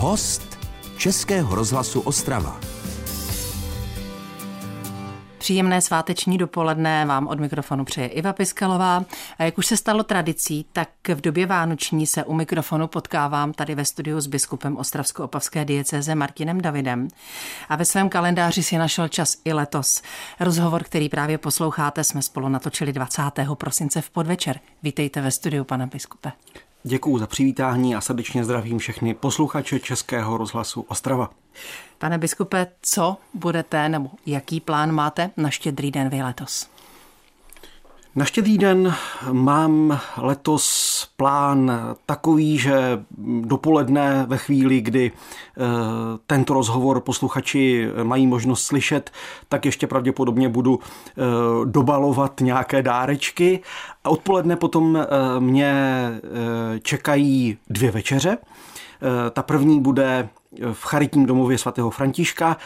Host 0.00 0.58
Českého 0.96 1.54
rozhlasu 1.54 2.00
Ostrava. 2.00 2.60
Příjemné 5.38 5.80
sváteční 5.80 6.38
dopoledne 6.38 7.06
vám 7.06 7.26
od 7.26 7.40
mikrofonu 7.40 7.84
přeje 7.84 8.06
Iva 8.06 8.32
Piskalová. 8.32 9.04
A 9.38 9.44
jak 9.44 9.58
už 9.58 9.66
se 9.66 9.76
stalo 9.76 10.02
tradicí, 10.02 10.66
tak 10.72 10.88
v 11.08 11.20
době 11.20 11.46
Vánoční 11.46 12.06
se 12.06 12.24
u 12.24 12.34
mikrofonu 12.34 12.86
potkávám 12.86 13.52
tady 13.52 13.74
ve 13.74 13.84
studiu 13.84 14.20
s 14.20 14.26
biskupem 14.26 14.76
Ostravsko-Opavské 14.76 15.64
diecéze 15.64 16.14
Martinem 16.14 16.60
Davidem. 16.60 17.08
A 17.68 17.76
ve 17.76 17.84
svém 17.84 18.08
kalendáři 18.08 18.62
si 18.62 18.78
našel 18.78 19.08
čas 19.08 19.36
i 19.44 19.52
letos. 19.52 20.02
Rozhovor, 20.40 20.84
který 20.84 21.08
právě 21.08 21.38
posloucháte, 21.38 22.04
jsme 22.04 22.22
spolu 22.22 22.48
natočili 22.48 22.92
20. 22.92 23.22
prosince 23.54 24.00
v 24.00 24.10
podvečer. 24.10 24.60
Vítejte 24.82 25.20
ve 25.20 25.30
studiu, 25.30 25.64
pane 25.64 25.86
biskupe. 25.86 26.32
Děkuji 26.82 27.18
za 27.18 27.26
přivítání 27.26 27.94
a 27.96 28.00
srdečně 28.00 28.44
zdravím 28.44 28.78
všechny 28.78 29.14
posluchače 29.14 29.80
Českého 29.80 30.36
rozhlasu 30.36 30.80
Ostrava. 30.80 31.30
Pane 31.98 32.18
biskupe, 32.18 32.66
co 32.82 33.16
budete 33.34 33.88
nebo 33.88 34.10
jaký 34.26 34.60
plán 34.60 34.92
máte 34.92 35.30
na 35.36 35.50
štědrý 35.50 35.90
den 35.90 36.08
vy 36.08 36.22
letos? 36.22 36.70
Na 38.14 38.24
štědrý 38.24 38.58
den 38.58 38.94
mám 39.32 40.00
letos 40.16 41.08
plán 41.16 41.72
takový, 42.06 42.58
že 42.58 43.04
dopoledne 43.40 44.26
ve 44.28 44.36
chvíli, 44.36 44.80
kdy 44.80 45.12
eh, 45.12 45.60
tento 46.26 46.54
rozhovor 46.54 47.00
posluchači 47.00 47.88
mají 48.02 48.26
možnost 48.26 48.62
slyšet, 48.62 49.10
tak 49.48 49.66
ještě 49.66 49.86
pravděpodobně 49.86 50.48
budu 50.48 50.78
eh, 50.82 51.22
dobalovat 51.64 52.40
nějaké 52.40 52.82
dárečky. 52.82 53.60
A 54.04 54.10
odpoledne 54.10 54.56
potom 54.56 54.96
eh, 54.96 55.40
mě 55.40 55.74
čekají 56.82 57.58
dvě 57.70 57.90
večeře. 57.90 58.38
Ta 59.32 59.42
první 59.42 59.80
bude 59.80 60.28
v 60.72 60.82
charitním 60.84 61.26
domově 61.26 61.58
svatého 61.58 61.90
Františka, 61.90 62.56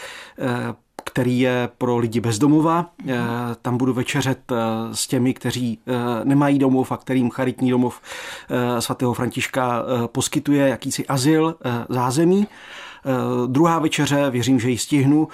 který 1.04 1.40
je 1.40 1.68
pro 1.78 1.96
lidi 1.98 2.20
bezdomova. 2.20 2.86
Eh, 3.08 3.14
tam 3.62 3.76
budu 3.76 3.92
večeřet 3.92 4.52
eh, 4.52 4.56
s 4.92 5.06
těmi, 5.06 5.34
kteří 5.34 5.78
eh, 5.86 6.24
nemají 6.24 6.58
domov 6.58 6.92
a 6.92 6.96
kterým 6.96 7.30
charitní 7.30 7.70
domov 7.70 8.00
svatého 8.78 9.14
Františka 9.14 9.82
poskytuje 10.06 10.68
jakýsi 10.68 11.06
azyl, 11.06 11.54
zázemí. 11.88 12.46
Druhá 13.46 13.78
večeře, 13.78 14.30
věřím, 14.30 14.60
že 14.60 14.70
ji 14.70 14.78
stihnu, 14.78 15.28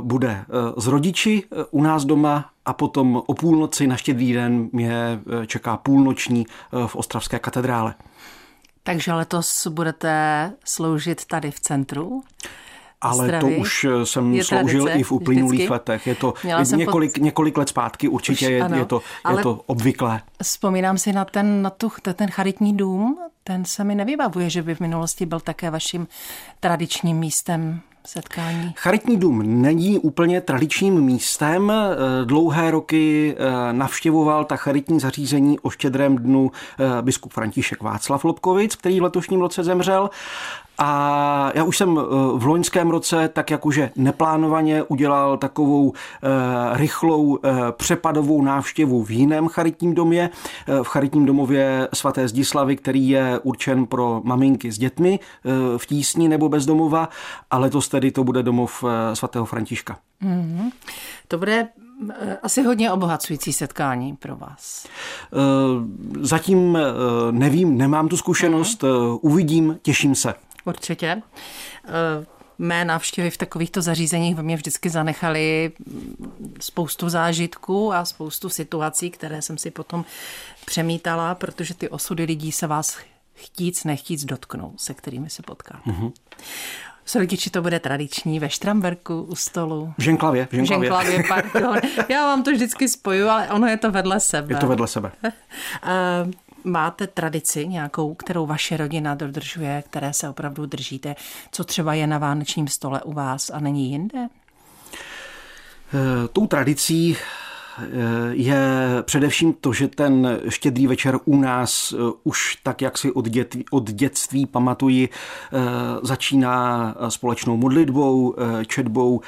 bude 0.00 0.44
z 0.76 0.86
rodiči 0.86 1.42
u 1.70 1.82
nás 1.82 2.04
doma 2.04 2.50
a 2.64 2.72
potom 2.72 3.22
o 3.26 3.34
půlnoci 3.34 3.86
na 3.86 3.96
štědrý 3.96 4.32
den 4.32 4.68
mě 4.72 5.20
čeká 5.46 5.76
půlnoční 5.76 6.46
v 6.86 6.96
Ostravské 6.96 7.38
katedrále. 7.38 7.94
Takže 8.82 9.12
letos 9.12 9.66
budete 9.66 10.52
sloužit 10.64 11.24
tady 11.24 11.50
v 11.50 11.60
centru? 11.60 12.22
Ale 13.00 13.24
Zdraví. 13.24 13.54
to 13.54 13.60
už 13.60 13.84
eh, 13.84 14.06
jsem 14.06 14.34
je 14.34 14.44
sloužil 14.44 14.82
tradice, 14.82 15.00
i 15.00 15.02
v 15.02 15.12
uplynulých 15.12 15.58
vždycky. 15.58 15.72
letech. 15.72 16.06
Je 16.06 16.14
to 16.14 16.34
několik, 16.76 17.12
pod... 17.12 17.22
několik 17.22 17.58
let 17.58 17.68
zpátky, 17.68 18.08
určitě 18.08 18.46
už, 18.46 18.50
je, 18.50 18.56
je, 18.78 18.84
to, 18.84 19.02
je 19.30 19.42
to 19.42 19.60
obvyklé. 19.66 20.20
Vzpomínám 20.42 20.98
si 20.98 21.12
na 21.12 21.24
ten, 21.24 21.62
na 21.62 21.70
tu, 21.70 21.90
ten 22.14 22.30
charitní 22.30 22.76
dům, 22.76 23.18
ten 23.44 23.64
se 23.64 23.84
mi 23.84 23.94
nevybavuje, 23.94 24.50
že 24.50 24.62
by 24.62 24.74
v 24.74 24.80
minulosti 24.80 25.26
byl 25.26 25.40
také 25.40 25.70
vaším 25.70 26.08
tradičním 26.60 27.16
místem 27.16 27.80
setkání? 28.06 28.74
Charitní 28.76 29.16
dům 29.16 29.62
není 29.62 29.98
úplně 29.98 30.40
tradičním 30.40 31.00
místem. 31.00 31.72
Eh, 31.72 32.24
dlouhé 32.24 32.70
roky 32.70 33.36
eh, 33.38 33.72
navštěvoval 33.72 34.44
ta 34.44 34.56
charitní 34.56 35.00
zařízení 35.00 35.60
o 35.60 35.70
štědrém 35.70 36.16
dnu 36.16 36.50
biskup 37.00 37.32
František 37.32 37.82
Václav 37.82 38.24
Lobkovic, 38.24 38.76
který 38.76 39.00
v 39.00 39.02
letošním 39.02 39.40
roce 39.40 39.64
zemřel 39.64 40.10
a 40.78 41.52
já 41.54 41.64
už 41.64 41.76
jsem 41.76 41.98
eh, 41.98 42.02
v 42.34 42.46
loňském 42.46 42.90
roce 42.90 43.28
tak 43.28 43.50
jakože 43.50 43.90
neplánovaně 43.96 44.82
udělal 44.82 45.36
takovou 45.36 45.92
eh, 45.92 46.28
rychlou 46.78 47.38
eh, 47.38 47.50
přepadovou 47.72 48.42
návštěvu 48.42 49.04
v 49.04 49.10
jiném 49.10 49.48
charitním 49.48 49.94
domě, 49.94 50.30
v 50.82 50.86
charitním 50.86 51.26
domově 51.26 51.88
svaté 51.94 52.28
Zdislavy, 52.28 52.76
který 52.76 53.08
je 53.08 53.40
určen 53.42 53.86
pro 53.86 54.20
maminky 54.24 54.72
s 54.72 54.78
dětmi 54.78 55.18
v 55.76 55.86
tísni 55.86 56.28
nebo 56.28 56.48
bezdomova 56.48 57.08
a 57.50 57.58
letos 57.58 57.88
tedy 57.88 58.10
to 58.10 58.24
bude 58.24 58.42
domov 58.42 58.84
svatého 59.14 59.44
Františka. 59.44 59.98
Mm-hmm. 60.22 60.70
To 61.28 61.38
bude 61.38 61.68
asi 62.42 62.62
hodně 62.62 62.92
obohacující 62.92 63.52
setkání 63.52 64.16
pro 64.16 64.36
vás. 64.36 64.86
Zatím 66.20 66.78
nevím, 67.30 67.78
nemám 67.78 68.08
tu 68.08 68.16
zkušenost, 68.16 68.82
mm-hmm. 68.82 69.18
uvidím, 69.22 69.78
těším 69.82 70.14
se. 70.14 70.34
Určitě. 70.64 71.22
Eh, 71.84 72.26
mé 72.58 72.84
návštěvy 72.84 73.30
v 73.30 73.36
takovýchto 73.36 73.82
zařízeních 73.82 74.34
ve 74.36 74.42
mě 74.42 74.56
vždycky 74.56 74.90
zanechaly 74.90 75.72
spoustu 76.60 77.08
zážitků 77.08 77.92
a 77.92 78.04
spoustu 78.04 78.48
situací, 78.48 79.10
které 79.10 79.42
jsem 79.42 79.58
si 79.58 79.70
potom 79.70 80.04
přemítala, 80.66 81.34
protože 81.34 81.74
ty 81.74 81.88
osudy 81.88 82.24
lidí 82.24 82.52
se 82.52 82.66
vás 82.66 82.98
chtíc, 83.34 83.84
nechtíc 83.84 84.24
dotknou, 84.24 84.72
se 84.76 84.94
kterými 84.94 85.30
se 85.30 85.42
potkáte. 85.42 85.90
Mm-hmm. 85.90 86.12
S 87.04 87.14
rodiči 87.14 87.50
to 87.50 87.62
bude 87.62 87.80
tradiční 87.80 88.40
ve 88.40 88.50
Štramberku 88.50 89.22
u 89.22 89.34
stolu. 89.36 89.94
V 89.98 90.02
Ženklavě. 90.02 90.48
V 90.50 90.52
Ženklavě, 90.52 91.12
Ženklavě 91.12 91.50
pardon. 91.52 91.78
Já 92.08 92.22
vám 92.22 92.42
to 92.42 92.50
vždycky 92.50 92.88
spoju, 92.88 93.28
ale 93.28 93.48
ono 93.48 93.66
je 93.66 93.76
to 93.76 93.90
vedle 93.90 94.20
sebe. 94.20 94.54
Je 94.54 94.56
to 94.56 94.66
vedle 94.66 94.88
sebe. 94.88 95.12
Máte 96.68 97.06
tradici 97.06 97.68
nějakou, 97.68 98.14
kterou 98.14 98.46
vaše 98.46 98.76
rodina 98.76 99.14
dodržuje, 99.14 99.82
které 99.90 100.12
se 100.12 100.28
opravdu 100.28 100.66
držíte? 100.66 101.16
Co 101.52 101.64
třeba 101.64 101.94
je 101.94 102.06
na 102.06 102.18
vánočním 102.18 102.68
stole 102.68 103.02
u 103.02 103.12
vás 103.12 103.50
a 103.50 103.60
není 103.60 103.90
jinde? 103.90 104.18
Eh, 105.94 106.28
tou 106.32 106.46
tradicí 106.46 107.16
je 108.30 108.58
především 109.02 109.52
to, 109.52 109.72
že 109.72 109.88
ten 109.88 110.40
štědrý 110.48 110.86
večer 110.86 111.18
u 111.24 111.40
nás 111.40 111.92
eh, 111.92 112.12
už 112.24 112.56
tak, 112.62 112.82
jak 112.82 112.98
si 112.98 113.12
od, 113.12 113.28
dět, 113.28 113.56
od 113.70 113.90
dětství 113.90 114.46
pamatuji, 114.46 115.08
eh, 115.08 115.58
začíná 116.02 116.94
společnou 117.08 117.56
modlitbou, 117.56 118.34
eh, 118.38 118.64
četbou 118.64 119.20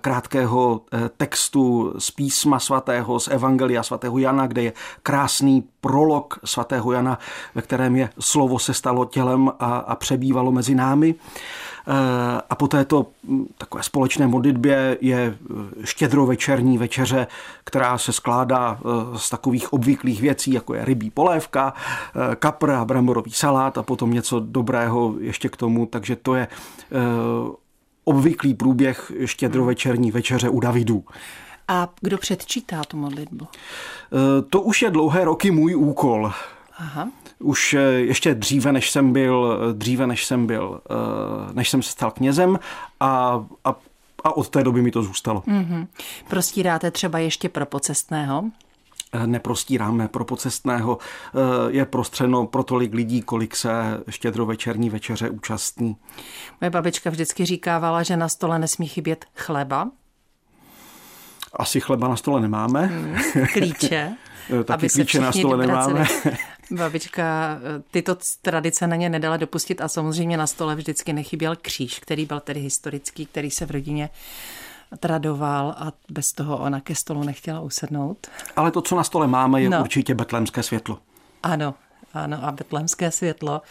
krátkého 0.00 0.80
textu 1.16 1.94
z 1.98 2.10
písma 2.10 2.58
svatého, 2.58 3.20
z 3.20 3.28
Evangelia 3.28 3.82
svatého 3.82 4.18
Jana, 4.18 4.46
kde 4.46 4.62
je 4.62 4.72
krásný 5.02 5.64
prolog 5.80 6.38
svatého 6.44 6.92
Jana, 6.92 7.18
ve 7.54 7.62
kterém 7.62 7.96
je 7.96 8.10
slovo 8.18 8.58
se 8.58 8.74
stalo 8.74 9.04
tělem 9.04 9.48
a, 9.58 9.76
a 9.76 9.96
přebývalo 9.96 10.52
mezi 10.52 10.74
námi. 10.74 11.14
Eh, 11.14 11.71
a 12.50 12.54
po 12.54 12.68
této 12.68 13.06
hm, 13.28 13.46
takové 13.58 13.82
společné 13.82 14.26
modlitbě 14.26 14.98
je 15.00 15.18
eh, 15.18 15.86
štědrovečerní 15.86 16.78
večeře, 16.78 17.26
která 17.64 17.98
se 17.98 18.12
skládá 18.12 18.78
eh, 18.80 19.18
z 19.18 19.30
takových 19.30 19.72
obvyklých 19.72 20.20
věcí, 20.20 20.52
jako 20.52 20.74
je 20.74 20.84
rybí 20.84 21.10
polévka, 21.10 21.74
kapr 22.34 22.70
a 22.70 22.84
bramborový 22.84 23.32
salát 23.32 23.78
a 23.78 23.82
potom 23.82 24.12
něco 24.12 24.40
dobrého 24.40 25.14
ještě 25.20 25.48
k 25.48 25.56
tomu, 25.56 25.86
takže 25.86 26.16
to 26.16 26.34
je 26.34 26.48
obvyklý 28.04 28.54
průběh 28.54 29.12
štědrovečerní 29.24 30.10
večeře 30.10 30.48
u 30.48 30.60
Davidů. 30.60 31.04
A 31.68 31.88
kdo 32.00 32.18
předčítá 32.18 32.84
tu 32.84 32.96
modlitbu? 32.96 33.46
To 34.50 34.60
už 34.60 34.82
je 34.82 34.90
dlouhé 34.90 35.24
roky 35.24 35.50
můj 35.50 35.76
úkol. 35.76 36.32
Aha. 36.78 37.08
Už 37.42 37.74
eh, 37.74 37.80
ještě 37.80 38.34
dříve, 38.34 38.72
než 38.72 38.90
jsem 38.90 39.12
byl, 39.12 39.58
eh, 39.70 39.72
dříve, 39.72 40.06
než 40.06 40.26
jsem 40.26 40.46
byl, 40.46 40.80
eh, 40.90 41.52
než 41.52 41.70
jsem 41.70 41.82
se 41.82 41.90
stal 41.90 42.10
knězem 42.10 42.58
a, 43.00 43.44
a, 43.64 43.74
a 44.24 44.36
od 44.36 44.48
té 44.48 44.62
doby 44.64 44.82
mi 44.82 44.90
to 44.90 45.02
zůstalo. 45.02 45.40
Mm-hmm. 45.40 45.86
Prostíráte 46.28 46.90
třeba 46.90 47.18
ještě 47.18 47.48
pro 47.48 47.66
pocestného? 47.66 48.44
neprostíráme 49.26 50.08
pro 50.08 50.24
pocestného, 50.24 50.98
je 51.68 51.84
prostřeno 51.84 52.46
pro 52.46 52.62
tolik 52.62 52.94
lidí, 52.94 53.22
kolik 53.22 53.56
se 53.56 53.70
štědrovečerní 54.10 54.90
večeře 54.90 55.30
účastní. 55.30 55.96
Moje 56.60 56.70
babička 56.70 57.10
vždycky 57.10 57.44
říkávala, 57.44 58.02
že 58.02 58.16
na 58.16 58.28
stole 58.28 58.58
nesmí 58.58 58.88
chybět 58.88 59.24
chleba. 59.36 59.90
Asi 61.52 61.80
chleba 61.80 62.08
na 62.08 62.16
stole 62.16 62.40
nemáme. 62.40 62.86
Hmm, 62.86 63.46
klíče. 63.52 64.12
Taky 64.64 64.72
aby 64.72 64.88
klíče 64.88 65.20
na 65.20 65.32
stole 65.32 65.66
nemáme. 65.66 66.06
Babička 66.70 67.58
eh, 67.58 67.82
tyto 67.90 68.16
tradice 68.42 68.86
na 68.86 68.96
ně 68.96 69.08
nedala 69.08 69.36
dopustit 69.36 69.80
a 69.80 69.88
samozřejmě 69.88 70.36
na 70.36 70.46
stole 70.46 70.74
vždycky 70.74 71.12
nechyběl 71.12 71.56
kříž, 71.56 71.98
který 71.98 72.26
byl 72.26 72.40
tedy 72.40 72.60
historický, 72.60 73.26
který 73.26 73.50
se 73.50 73.66
v 73.66 73.70
rodině 73.70 74.10
tradoval 75.00 75.74
a 75.78 75.92
bez 76.10 76.32
toho 76.32 76.58
ona 76.58 76.80
ke 76.80 76.94
stolu 76.94 77.22
nechtěla 77.22 77.60
usednout. 77.60 78.26
Ale 78.56 78.70
to, 78.70 78.82
co 78.82 78.96
na 78.96 79.04
stole 79.04 79.26
máme, 79.26 79.62
je 79.62 79.70
no. 79.70 79.80
určitě 79.80 80.14
betlémské 80.14 80.62
světlo. 80.62 80.98
Ano, 81.42 81.74
ano 82.14 82.38
a 82.42 82.52
betlémské 82.52 83.10
světlo. 83.10 83.62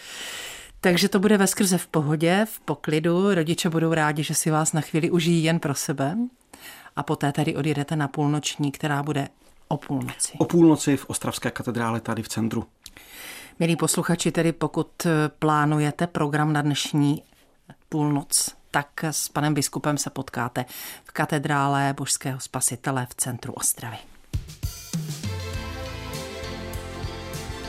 Takže 0.82 1.10
to 1.10 1.20
bude 1.20 1.38
ve 1.38 1.48
skrze 1.48 1.78
v 1.78 1.88
pohodě, 1.88 2.48
v 2.50 2.60
poklidu. 2.60 3.34
Rodiče 3.34 3.70
budou 3.70 3.94
rádi, 3.94 4.24
že 4.24 4.36
si 4.36 4.52
vás 4.52 4.74
na 4.74 4.82
chvíli 4.82 5.12
užijí 5.12 5.44
jen 5.44 5.60
pro 5.60 5.76
sebe. 5.76 6.18
A 6.96 7.04
poté 7.04 7.32
tady 7.32 7.56
odjedete 7.56 7.96
na 7.96 8.08
půlnoční, 8.08 8.72
která 8.72 9.04
bude 9.04 9.28
o 9.68 9.78
půlnoci. 9.78 10.34
O 10.38 10.46
půlnoci 10.46 10.98
v 10.98 11.06
Ostravské 11.10 11.52
katedrále 11.52 12.00
tady 12.00 12.24
v 12.24 12.28
centru. 12.28 12.66
Milí 13.60 13.76
posluchači, 13.76 14.32
tedy 14.32 14.52
pokud 14.52 15.08
plánujete 15.40 16.08
program 16.08 16.54
na 16.54 16.62
dnešní 16.62 17.24
půlnoc, 17.90 18.56
tak 18.72 19.04
s 19.04 19.30
panem 19.30 19.54
biskupem 19.54 19.98
se 19.98 20.10
potkáte 20.10 20.66
v 21.04 21.12
katedrále 21.12 21.94
Božského 21.98 22.40
spasitele 22.40 23.08
v 23.10 23.16
centru 23.16 23.54
Ostravy. 23.54 23.98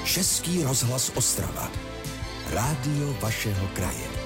Český 0.04 0.62
rozhlas 0.64 1.12
Ostrava. 1.14 1.70
Rádio 2.50 3.12
vašeho 3.20 3.68
kraje. 3.68 4.21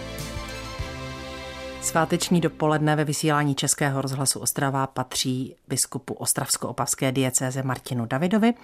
Sváteční 1.86 2.40
dopoledne 2.40 2.96
ve 2.96 3.04
vysílání 3.04 3.54
Českého 3.54 4.02
rozhlasu 4.02 4.40
Ostrava 4.40 4.86
patří 4.86 5.56
biskupu 5.68 6.14
Ostravsko-opavské 6.14 7.12
diecéze 7.12 7.62
Martinu 7.62 8.06
Davidovi. 8.06 8.54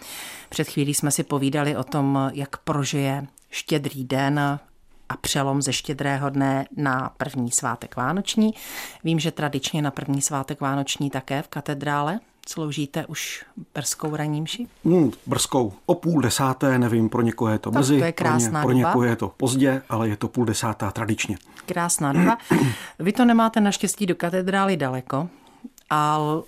Před 0.48 0.68
chvílí 0.68 0.94
jsme 0.94 1.10
si 1.10 1.22
povídali 1.22 1.76
o 1.76 1.84
tom, 1.84 2.30
jak 2.34 2.56
prožije 2.56 3.26
štědrý 3.50 4.04
den 4.04 4.38
a 5.08 5.16
přelom 5.20 5.62
ze 5.62 5.72
štědrého 5.72 6.30
dne 6.30 6.66
na 6.76 7.10
první 7.16 7.50
svátek 7.50 7.96
Vánoční. 7.96 8.54
Vím, 9.04 9.18
že 9.18 9.30
tradičně 9.30 9.82
na 9.82 9.90
první 9.90 10.22
svátek 10.22 10.60
Vánoční 10.60 11.10
také 11.10 11.42
v 11.42 11.48
katedrále 11.48 12.20
Sloužíte 12.48 13.06
už 13.06 13.44
brzkou 13.74 14.16
ranímši? 14.16 14.66
Hmm, 14.84 15.12
brzkou. 15.26 15.72
O 15.86 15.94
půl 15.94 16.20
desáté, 16.20 16.78
nevím, 16.78 17.08
pro 17.08 17.22
někoho 17.22 17.50
je 17.50 17.58
to 17.58 17.70
tak 17.70 17.80
brzy, 17.80 17.98
to 17.98 18.04
je 18.04 18.12
krásná 18.12 18.62
pro, 18.62 18.72
ně, 18.72 18.82
pro 18.82 18.88
někoho 18.88 19.04
je 19.04 19.16
to 19.16 19.28
pozdě, 19.28 19.82
ale 19.88 20.08
je 20.08 20.16
to 20.16 20.28
půl 20.28 20.44
desátá 20.44 20.90
tradičně. 20.90 21.36
Krásná 21.66 22.12
doba. 22.12 22.38
Vy 22.98 23.12
to 23.12 23.24
nemáte 23.24 23.60
naštěstí 23.60 24.06
do 24.06 24.14
katedrály 24.14 24.76
daleko, 24.76 25.28
ale 25.90 26.42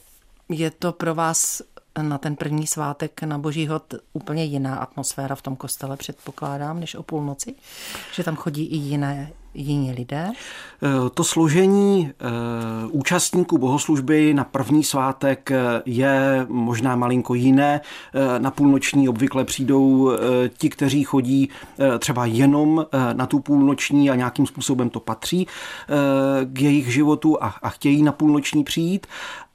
je 0.48 0.70
to 0.70 0.92
pro 0.92 1.14
vás 1.14 1.62
na 2.02 2.18
ten 2.18 2.36
první 2.36 2.66
svátek 2.66 3.22
na 3.22 3.38
Boží 3.38 3.66
hod 3.66 3.94
úplně 4.12 4.44
jiná 4.44 4.76
atmosféra 4.76 5.34
v 5.34 5.42
tom 5.42 5.56
kostele, 5.56 5.96
předpokládám, 5.96 6.80
než 6.80 6.94
o 6.94 7.02
půlnoci, 7.02 7.54
že 8.12 8.24
tam 8.24 8.36
chodí 8.36 8.64
i 8.64 8.76
jiné 8.76 9.32
jiní 9.54 9.92
lidé? 9.92 10.30
Eh, 10.82 11.10
to 11.14 11.24
složení 11.24 12.10
eh, 12.10 12.24
účastníků 12.90 13.58
bohoslužby 13.58 14.34
na 14.34 14.44
první 14.44 14.84
svátek 14.84 15.50
eh, 15.50 15.82
je 15.86 16.46
možná 16.48 16.96
malinko 16.96 17.34
jiné. 17.34 17.80
Na 18.38 18.50
půlnoční 18.50 19.08
obvykle 19.08 19.44
přijdou 19.44 20.12
ti, 20.58 20.70
kteří 20.70 21.04
chodí 21.04 21.48
třeba 21.98 22.26
jenom 22.26 22.86
na 23.12 23.26
tu 23.26 23.40
půlnoční 23.40 24.10
a 24.10 24.14
nějakým 24.14 24.46
způsobem 24.46 24.90
to 24.90 25.00
patří 25.00 25.46
k 26.44 26.60
jejich 26.60 26.92
životu 26.92 27.42
a, 27.44 27.54
a 27.62 27.68
chtějí 27.68 28.02
na 28.02 28.12
půlnoční 28.12 28.64
přijít. 28.64 29.06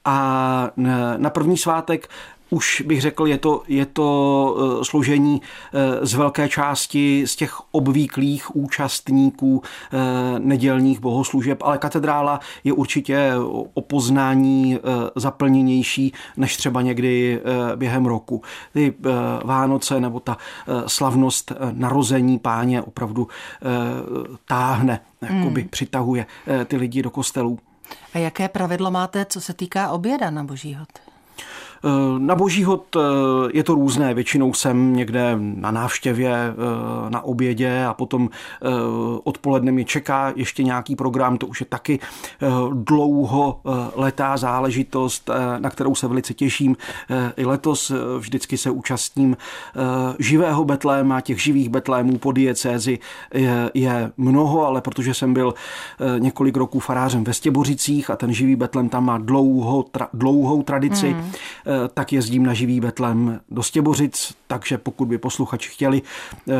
A 0.04 0.70
na 1.16 1.30
první 1.30 1.56
svátek 1.56 2.08
už 2.50 2.82
bych 2.86 3.00
řekl, 3.00 3.26
je 3.26 3.38
to, 3.38 3.62
je 3.68 3.86
to 3.86 4.78
eh, 4.80 4.84
složení 4.84 5.42
eh, 5.42 6.06
z 6.06 6.14
velké 6.14 6.48
části 6.48 7.26
z 7.26 7.36
těch 7.36 7.56
obvyklých 7.70 8.56
účastníků 8.56 9.62
eh, 9.62 9.98
nedělních 10.38 11.00
bohoslužeb, 11.00 11.62
ale 11.62 11.78
katedrála 11.78 12.40
je 12.64 12.72
určitě 12.72 13.32
o 13.74 13.80
poznání 13.80 14.78
zaplněnější 15.16 16.12
než 16.36 16.56
třeba 16.56 16.82
někdy 16.82 17.40
během 17.76 18.06
roku. 18.06 18.42
Ty 18.72 18.94
Vánoce 19.44 20.00
nebo 20.00 20.20
ta 20.20 20.36
slavnost 20.86 21.52
narození 21.72 22.38
páně 22.38 22.82
opravdu 22.82 23.28
táhne, 24.48 25.00
jakoby 25.22 25.60
hmm. 25.60 25.70
přitahuje 25.70 26.26
ty 26.66 26.76
lidi 26.76 27.02
do 27.02 27.10
kostelů. 27.10 27.58
A 28.14 28.18
jaké 28.18 28.48
pravidlo 28.48 28.90
máte, 28.90 29.24
co 29.24 29.40
se 29.40 29.54
týká 29.54 29.90
oběda 29.90 30.30
na 30.30 30.44
Boží 30.44 30.74
hod? 30.74 30.88
Eh, 31.84 32.18
na 32.18 32.34
boží 32.34 32.64
hod 32.64 32.96
eh, 32.96 33.00
je 33.52 33.64
to 33.64 33.74
různé. 33.74 34.14
Většinou 34.14 34.54
jsem 34.54 34.96
někde 34.96 35.36
na 35.38 35.70
návštěvě, 35.70 36.34
eh, 36.34 37.10
na 37.10 37.20
obědě 37.24 37.84
a 37.84 37.94
potom 37.94 38.30
odpoledne 39.24 39.72
mě 39.72 39.84
čeká 39.84 40.32
ještě 40.36 40.62
nějaký 40.62 40.96
program. 40.96 41.38
To 41.38 41.46
už 41.46 41.60
je 41.60 41.66
taky 41.66 41.98
dlouho 42.72 43.60
letá 43.94 44.36
záležitost, 44.36 45.30
na 45.58 45.70
kterou 45.70 45.94
se 45.94 46.08
velice 46.08 46.34
těším. 46.34 46.76
I 47.36 47.44
letos 47.44 47.92
vždycky 48.18 48.58
se 48.58 48.70
účastním 48.70 49.36
živého 50.18 50.64
betléma, 50.64 51.20
těch 51.20 51.42
živých 51.42 51.68
betlémů 51.68 52.18
po 52.18 52.32
diecézi 52.32 52.98
je, 53.34 53.70
je 53.74 54.12
mnoho, 54.16 54.66
ale 54.66 54.80
protože 54.80 55.14
jsem 55.14 55.34
byl 55.34 55.54
několik 56.18 56.56
roků 56.56 56.80
farářem 56.80 57.24
ve 57.24 57.32
Stěbořicích 57.32 58.10
a 58.10 58.16
ten 58.16 58.32
živý 58.32 58.56
betlém 58.56 58.88
tam 58.88 59.04
má 59.04 59.18
dlouho, 59.18 59.82
tra, 59.82 60.08
dlouhou 60.12 60.62
tradici, 60.62 61.14
mm 61.14 61.30
tak 61.94 62.12
jezdím 62.12 62.46
na 62.46 62.54
živý 62.54 62.80
Betlem 62.80 63.40
do 63.50 63.62
Stěbořic, 63.62 64.34
takže 64.46 64.78
pokud 64.78 65.04
by 65.04 65.18
posluchači 65.18 65.70
chtěli 65.70 66.02
eh, 66.48 66.52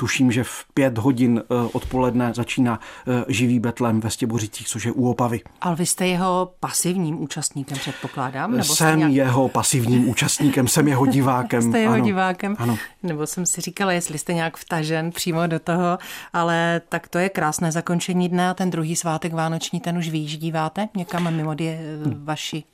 tuším, 0.00 0.32
že 0.32 0.44
v 0.44 0.64
pět 0.74 0.98
hodin 0.98 1.42
eh, 1.42 1.68
odpoledne 1.72 2.32
začíná 2.34 2.80
živý 3.28 3.60
betlem 3.60 4.00
ve 4.00 4.10
Stěbořicích, 4.10 4.68
což 4.68 4.84
je 4.84 4.92
u 4.92 5.10
Opavy. 5.10 5.40
Ale 5.60 5.76
vy 5.76 5.86
jste 5.86 6.06
jeho 6.06 6.52
pasivním 6.60 7.22
účastníkem, 7.22 7.78
předpokládám? 7.78 8.52
Nebo 8.52 8.64
jsem 8.64 8.98
nějak... 8.98 9.12
jeho 9.12 9.48
pasivním 9.48 10.08
účastníkem, 10.08 10.68
jsem 10.68 10.88
jeho 10.88 11.06
divákem. 11.06 11.62
jste 11.68 11.80
jeho 11.80 11.94
ano. 11.94 12.04
divákem? 12.04 12.56
Ano. 12.58 12.78
Nebo 13.02 13.26
jsem 13.26 13.46
si 13.46 13.60
říkala, 13.60 13.92
jestli 13.92 14.18
jste 14.18 14.34
nějak 14.34 14.56
vtažen 14.56 15.10
přímo 15.10 15.46
do 15.46 15.58
toho, 15.58 15.98
ale 16.32 16.80
tak 16.88 17.08
to 17.08 17.18
je 17.18 17.28
krásné 17.28 17.72
zakončení 17.72 18.28
dne 18.28 18.50
a 18.50 18.54
ten 18.54 18.70
druhý 18.70 18.96
svátek 18.96 19.32
vánoční, 19.32 19.80
ten 19.80 19.98
už 19.98 20.08
vyjíždíváte 20.08 20.88
někam 20.96 21.36
mimo 21.36 21.54
die, 21.54 21.80
vaši 22.24 22.64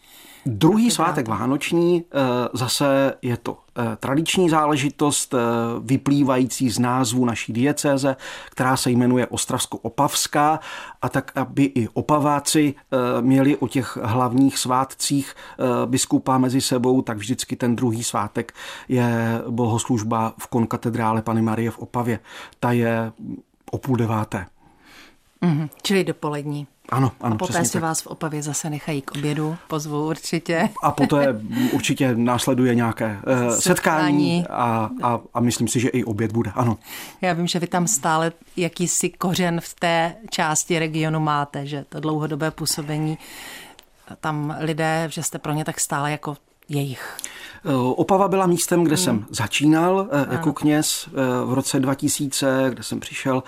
Druhý 0.49 0.91
svátek 0.91 1.29
vánoční 1.29 2.05
eh, 2.05 2.19
zase 2.53 3.15
je 3.23 3.37
to 3.37 3.59
eh, 3.79 3.97
tradiční 3.97 4.51
záležitost 4.51 5.35
eh, 5.35 5.39
vyplývající 5.81 6.71
z 6.71 6.79
názvu 6.79 7.25
naší 7.25 7.53
diecéze, 7.53 8.17
která 8.51 8.77
se 8.77 8.91
jmenuje 8.91 9.27
Ostravsko-Opavská 9.27 10.59
a 11.03 11.09
tak, 11.09 11.33
aby 11.35 11.65
i 11.65 11.89
opaváci 11.89 12.75
měli 13.21 13.57
o 13.57 13.69
těch 13.69 13.99
hlavních 14.03 14.59
svátcích 14.59 15.35
biskupa 15.87 16.39
mezi 16.39 16.61
sebou, 16.61 17.03
tak 17.03 17.17
vždycky 17.17 17.57
ten 17.57 17.77
druhý 17.77 18.05
svátek 18.05 18.53
je 18.89 19.41
bohoslužba 19.49 20.35
v 20.39 20.47
konkatedrále 20.47 21.23
Pany 21.23 21.43
Marie 21.43 21.71
v 21.71 21.79
Opavě. 21.79 22.19
Ta 22.61 22.73
je 22.73 23.13
o 23.71 23.79
půl 23.79 23.97
deváté. 23.97 24.47
Mm-hmm, 25.43 25.69
čili 25.83 26.05
dopolední. 26.05 26.67
Ano, 26.89 27.13
ano. 27.21 27.35
A 27.35 27.39
poté 27.39 27.65
si 27.65 27.73
tak. 27.73 27.83
vás 27.83 28.01
v 28.01 28.07
Opavě 28.07 28.43
zase 28.43 28.71
nechají 28.71 29.03
k 29.03 29.13
obědu, 29.13 29.57
pozvu 29.69 30.07
určitě. 30.07 30.69
A 30.83 30.91
poté 30.91 31.41
určitě 31.73 32.15
následuje 32.15 32.75
nějaké 32.75 33.19
uh, 33.47 33.55
setkání 33.55 34.47
a, 34.51 34.91
a, 35.03 35.21
a 35.35 35.41
myslím 35.41 35.69
si, 35.69 35.81
že 35.81 35.89
i 35.89 36.05
oběd 36.05 36.33
bude, 36.33 36.51
ano. 36.55 36.79
Já 37.21 37.33
vím, 37.33 37.47
že 37.47 37.59
vy 37.59 37.67
tam 37.67 37.87
stále 37.87 38.33
jakýsi 38.57 39.11
kořen 39.11 39.61
v 39.61 39.75
té 39.75 40.15
části 40.31 40.79
regionu 40.79 41.21
máte, 41.21 41.67
že 41.67 41.85
to 41.89 42.01
dlouhodobé 42.01 42.51
působení 42.51 43.19
tam 44.21 44.57
lidé, 44.61 45.09
že 45.11 45.23
jste 45.23 45.39
pro 45.39 45.53
ně 45.53 45.65
tak 45.65 45.81
stále 45.81 46.11
jako 46.11 46.37
jejich. 46.69 47.17
Eh, 47.65 47.73
Opava 47.75 48.29
byla 48.29 48.47
místem, 48.47 48.85
kde 48.85 48.97
hmm. 48.97 49.05
jsem 49.05 49.27
začínal 49.31 50.09
eh, 50.11 50.25
ano. 50.25 50.33
jako 50.33 50.53
kněz 50.53 51.09
v 51.45 51.53
roce 51.53 51.81
2000, 51.81 52.67
kde 52.69 52.83
jsem 52.83 53.01
přišel 53.01 53.43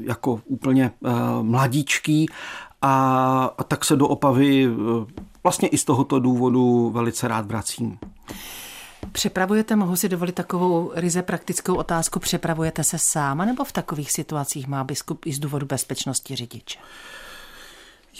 jako 0.00 0.40
úplně 0.46 0.90
mladíčký 1.42 2.28
a, 2.82 3.54
a 3.58 3.64
tak 3.64 3.84
se 3.84 3.96
do 3.96 4.08
Opavy 4.08 4.68
vlastně 5.44 5.68
i 5.68 5.78
z 5.78 5.84
tohoto 5.84 6.18
důvodu 6.18 6.90
velice 6.90 7.28
rád 7.28 7.46
vracím. 7.46 7.98
Přepravujete, 9.12 9.76
mohu 9.76 9.96
si 9.96 10.08
dovolit 10.08 10.34
takovou 10.34 10.92
ryze 10.94 11.22
praktickou 11.22 11.74
otázku, 11.74 12.20
přepravujete 12.20 12.84
se 12.84 12.98
sám, 12.98 13.38
nebo 13.38 13.64
v 13.64 13.72
takových 13.72 14.12
situacích 14.12 14.66
má 14.66 14.84
biskup 14.84 15.26
i 15.26 15.32
z 15.32 15.38
důvodu 15.38 15.66
bezpečnosti 15.66 16.36
řidiče? 16.36 16.78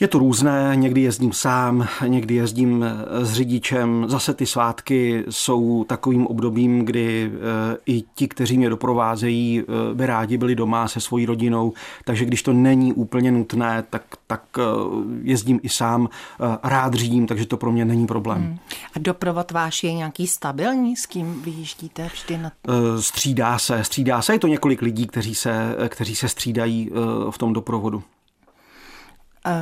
Je 0.01 0.09
to 0.09 0.19
různé, 0.19 0.73
někdy 0.75 1.01
jezdím 1.01 1.33
sám, 1.33 1.89
někdy 2.07 2.35
jezdím 2.35 2.85
eh, 2.85 3.25
s 3.25 3.33
řidičem. 3.33 4.05
Zase 4.09 4.35
ty 4.35 4.47
svátky 4.47 5.25
jsou 5.31 5.85
takovým 5.85 6.27
obdobím, 6.27 6.85
kdy 6.85 7.33
eh, 7.33 7.77
i 7.87 8.05
ti, 8.15 8.29
kteří 8.29 8.59
mě 8.59 8.71
doprovázejí, 8.71 9.63
eh, 9.63 9.95
by 9.95 10.07
rádi 10.07 10.39
byli 10.39 10.55
doma 10.55 10.89
se 10.89 11.01
svojí 11.01 11.27
rodinou, 11.27 11.73
takže 12.05 12.25
když 12.25 12.43
to 12.43 12.53
není 12.53 12.93
úplně 12.93 13.33
nutné, 13.33 13.85
tak, 13.91 14.03
tak 14.27 14.43
jezdím 15.23 15.61
i 15.63 15.69
sám, 15.69 16.09
rád 16.63 16.95
řídím, 16.95 17.27
takže 17.27 17.47
to 17.47 17.57
pro 17.57 17.73
mě 17.73 17.85
není 17.85 18.07
problém. 18.07 18.39
Hmm. 18.39 18.59
A 18.97 18.99
doprovod 18.99 19.51
váš 19.51 19.85
je 19.85 19.93
nějaký 19.93 20.27
stabilní, 20.27 20.97
s 20.97 21.07
kým 21.07 21.43
vyjíždíte 21.43 22.11
vždy 22.15 22.39
na 22.39 22.53
Střídá 23.01 23.59
se, 23.59 23.85
střídá 23.85 24.23
se, 24.23 24.33
je 24.33 24.39
to 24.39 24.47
několik 24.47 24.83
lidí, 24.83 25.07
kteří 25.07 25.35
se, 25.35 25.77
kteří 25.89 26.17
se 26.17 26.29
střídají 26.29 26.91
v 27.31 27.39
tom 27.39 27.53
doprovodu. 27.53 28.03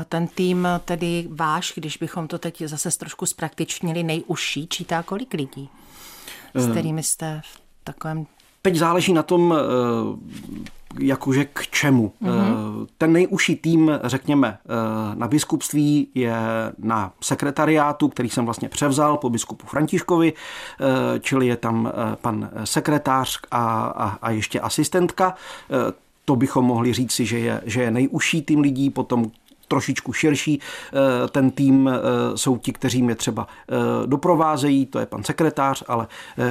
Ten 0.08 0.26
tým 0.26 0.68
tedy 0.84 1.28
váš, 1.30 1.72
když 1.76 1.96
bychom 1.96 2.28
to 2.28 2.38
teď 2.38 2.62
zase 2.62 2.98
trošku 2.98 3.26
zpraktičnili, 3.26 4.02
nejužší, 4.02 4.66
čítá 4.66 5.02
kolik 5.02 5.34
lidí, 5.34 5.68
s 6.54 6.68
eh. 6.68 6.70
kterými 6.70 7.02
jste 7.02 7.40
v 7.44 7.60
takovém... 7.84 8.26
Teď 8.62 8.76
záleží 8.76 9.12
na 9.12 9.22
tom, 9.22 9.54
eh, 9.54 9.62
jakože 11.00 11.44
k 11.44 11.66
čemu. 11.70 12.12
Mm-hmm. 12.22 12.86
Ten 12.98 13.12
nejužší 13.12 13.56
tým, 13.56 13.90
řekněme, 14.04 14.58
na 15.14 15.28
biskupství 15.28 16.08
je 16.14 16.36
na 16.78 17.12
sekretariátu, 17.20 18.08
který 18.08 18.28
jsem 18.28 18.44
vlastně 18.44 18.68
převzal 18.68 19.16
po 19.16 19.30
biskupu 19.30 19.66
Františkovi, 19.66 20.32
čili 21.20 21.46
je 21.46 21.56
tam 21.56 21.92
pan 22.14 22.50
sekretář 22.64 23.40
a, 23.50 23.84
a, 23.84 24.08
a 24.08 24.30
ještě 24.30 24.60
asistentka 24.60 25.34
to 26.24 26.36
bychom 26.36 26.64
mohli 26.64 26.92
říct 26.92 27.12
si, 27.12 27.26
že 27.26 27.38
je, 27.38 27.60
že 27.64 27.82
je 27.82 27.90
nejužší 27.90 28.42
tým 28.42 28.60
lidí, 28.60 28.90
potom 28.90 29.30
trošičku 29.72 30.12
širší. 30.12 30.60
Eh, 30.60 31.28
ten 31.28 31.50
tým 31.50 31.88
eh, 31.88 31.92
jsou 32.36 32.58
ti, 32.58 32.72
kteří 32.72 33.02
mě 33.02 33.14
třeba 33.14 33.46
eh, 33.46 34.06
doprovázejí, 34.06 34.86
to 34.86 34.98
je 34.98 35.06
pan 35.06 35.24
sekretář, 35.24 35.82
ale 35.88 36.06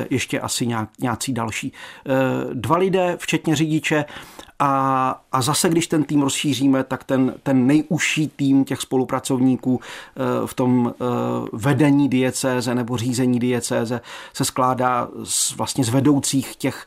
ještě 0.09 0.39
asi 0.39 0.67
nějací 0.99 1.33
další. 1.33 1.73
Dva 2.53 2.77
lidé, 2.77 3.17
včetně 3.19 3.55
řidiče, 3.55 4.05
a, 4.63 5.21
a 5.31 5.41
zase, 5.41 5.69
když 5.69 5.87
ten 5.87 6.03
tým 6.03 6.21
rozšíříme, 6.21 6.83
tak 6.83 7.03
ten, 7.03 7.33
ten 7.43 7.67
nejužší 7.67 8.27
tým 8.27 8.65
těch 8.65 8.81
spolupracovníků 8.81 9.79
v 10.45 10.53
tom 10.53 10.93
vedení 11.53 12.09
diecéze 12.09 12.75
nebo 12.75 12.97
řízení 12.97 13.39
diecéze 13.39 14.01
se 14.33 14.45
skládá 14.45 15.07
z, 15.23 15.55
vlastně 15.55 15.83
z 15.83 15.89
vedoucích 15.89 16.55
těch 16.55 16.85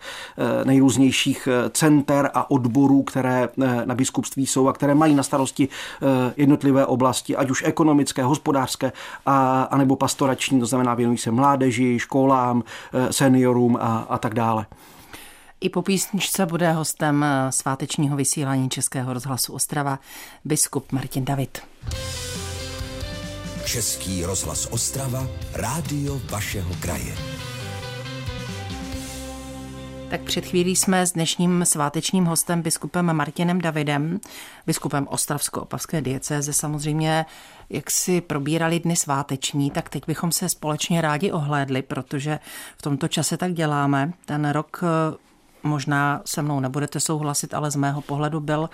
nejrůznějších 0.64 1.48
center 1.70 2.30
a 2.34 2.50
odborů, 2.50 3.02
které 3.02 3.48
na 3.84 3.94
biskupství 3.94 4.46
jsou 4.46 4.68
a 4.68 4.72
které 4.72 4.94
mají 4.94 5.14
na 5.14 5.22
starosti 5.22 5.68
jednotlivé 6.36 6.86
oblasti, 6.86 7.36
ať 7.36 7.50
už 7.50 7.62
ekonomické, 7.66 8.22
hospodářské, 8.22 8.92
a, 9.26 9.62
anebo 9.62 9.96
pastorační, 9.96 10.60
to 10.60 10.66
znamená 10.66 10.94
věnují 10.94 11.18
se 11.18 11.30
mládeži, 11.30 11.98
školám, 11.98 12.62
eh, 12.92 13.12
seniorům 13.12 13.78
a, 13.80 14.06
a 14.08 14.18
tak 14.18 14.34
dále. 14.34 14.66
I 15.64 15.68
po 15.68 15.82
písničce 15.82 16.46
bude 16.46 16.72
hostem 16.72 17.24
eh, 17.24 17.52
svátečního 17.52 18.16
vysílání 18.16 18.70
Českého 18.70 19.12
rozhlasu 19.12 19.52
Ostrava 19.52 19.98
biskup 20.44 20.92
Martin 20.92 21.24
David. 21.24 21.58
Český 23.64 24.24
rozhlas 24.24 24.66
Ostrava, 24.70 25.26
rádio 25.52 26.20
vašeho 26.30 26.74
kraje. 26.80 27.14
Tak 30.10 30.20
před 30.20 30.46
chvílí 30.46 30.76
jsme 30.76 31.06
s 31.06 31.12
dnešním 31.12 31.64
svátečním 31.64 32.24
hostem 32.24 32.62
biskupem 32.62 33.12
Martinem 33.12 33.60
Davidem, 33.60 34.20
biskupem 34.66 35.06
Ostravsko-Opavské 35.06 36.02
diecéze 36.02 36.52
samozřejmě, 36.52 37.26
jak 37.70 37.90
si 37.90 38.20
probírali 38.20 38.80
dny 38.80 38.96
sváteční, 38.96 39.70
tak 39.70 39.88
teď 39.88 40.02
bychom 40.06 40.32
se 40.32 40.48
společně 40.48 41.00
rádi 41.00 41.32
ohlédli, 41.32 41.82
protože 41.82 42.38
v 42.76 42.82
tomto 42.82 43.08
čase 43.08 43.36
tak 43.36 43.52
děláme. 43.52 44.12
Ten 44.24 44.50
rok 44.50 44.80
eh, 44.82 45.24
možná 45.64 46.22
se 46.24 46.42
mnou 46.42 46.60
nebudete 46.60 47.00
souhlasit, 47.00 47.54
ale 47.54 47.70
z 47.70 47.76
mého 47.76 48.00
pohledu 48.00 48.40
byl 48.40 48.70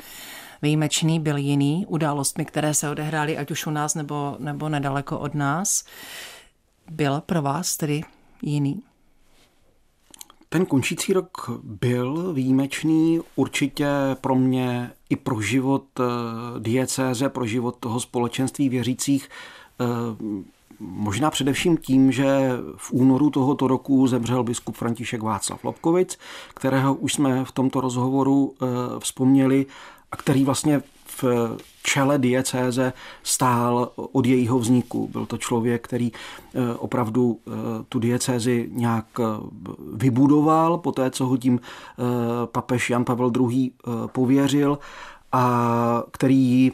výjimečný, 0.63 1.21
byl 1.21 1.37
jiný 1.37 1.87
událostmi, 1.89 2.45
které 2.45 2.75
se 2.75 2.91
odehrály 2.91 3.39
ať 3.39 3.51
už 3.51 3.67
u 3.67 3.71
nás 3.71 3.95
nebo, 3.95 4.37
nebo 4.39 4.69
nedaleko 4.69 5.19
od 5.19 5.35
nás. 5.35 5.85
Byl 6.91 7.23
pro 7.27 7.43
vás 7.43 7.77
tedy 7.77 8.03
jiný? 8.43 8.83
Ten 10.49 10.67
končící 10.67 11.13
rok 11.13 11.51
byl 11.63 12.33
výjimečný 12.33 13.21
určitě 13.37 13.87
pro 14.21 14.35
mě 14.35 14.91
i 15.11 15.17
pro 15.17 15.41
život 15.41 15.85
eh, 16.01 16.05
diecéze, 16.59 17.29
pro 17.29 17.47
život 17.47 17.77
toho 17.81 18.01
společenství 18.01 18.69
věřících. 18.69 19.29
Možná 20.81 21.31
především 21.31 21.77
tím, 21.77 22.13
že 22.13 22.51
v 22.77 22.93
únoru 22.93 23.31
tohoto 23.31 23.69
roku 23.69 24.07
zemřel 24.07 24.43
biskup 24.45 24.77
František 24.77 25.23
Václav 25.23 25.65
Lobkovic, 25.65 26.19
kterého 26.55 26.95
už 26.95 27.13
jsme 27.13 27.45
v 27.45 27.53
tomto 27.53 27.81
rozhovoru 27.81 28.55
eh, 28.55 28.67
vzpomněli 28.99 29.67
a 30.13 30.17
který 30.17 30.45
vlastně 30.45 30.83
v 31.07 31.25
čele 31.83 32.19
diecéze 32.19 32.93
stál 33.23 33.93
od 33.97 34.27
jejího 34.27 34.59
vzniku. 34.59 35.09
Byl 35.09 35.27
to 35.27 35.39
člověk, 35.39 35.85
který 35.85 36.13
eh, 36.13 36.75
opravdu 36.75 37.39
eh, 37.47 37.51
tu 37.89 37.99
diecézi 37.99 38.69
nějak 38.73 39.07
vybudoval, 39.93 40.79
po 40.79 40.93
té, 40.93 41.11
co 41.11 41.27
ho 41.27 41.37
tím 41.37 41.61
papež 42.45 42.91
Jan 42.91 43.05
Pavel 43.05 43.33
II. 43.41 43.73
pověřil 44.13 44.79
a 45.33 46.03
který 46.11 46.37
ji 46.37 46.73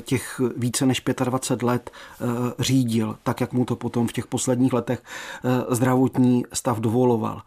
těch 0.00 0.40
více 0.56 0.86
než 0.86 1.02
25 1.24 1.66
let 1.66 1.90
řídil, 2.58 3.16
tak 3.22 3.40
jak 3.40 3.52
mu 3.52 3.64
to 3.64 3.76
potom 3.76 4.08
v 4.08 4.12
těch 4.12 4.26
posledních 4.26 4.72
letech 4.72 5.02
zdravotní 5.68 6.44
stav 6.52 6.80
dovoloval. 6.80 7.42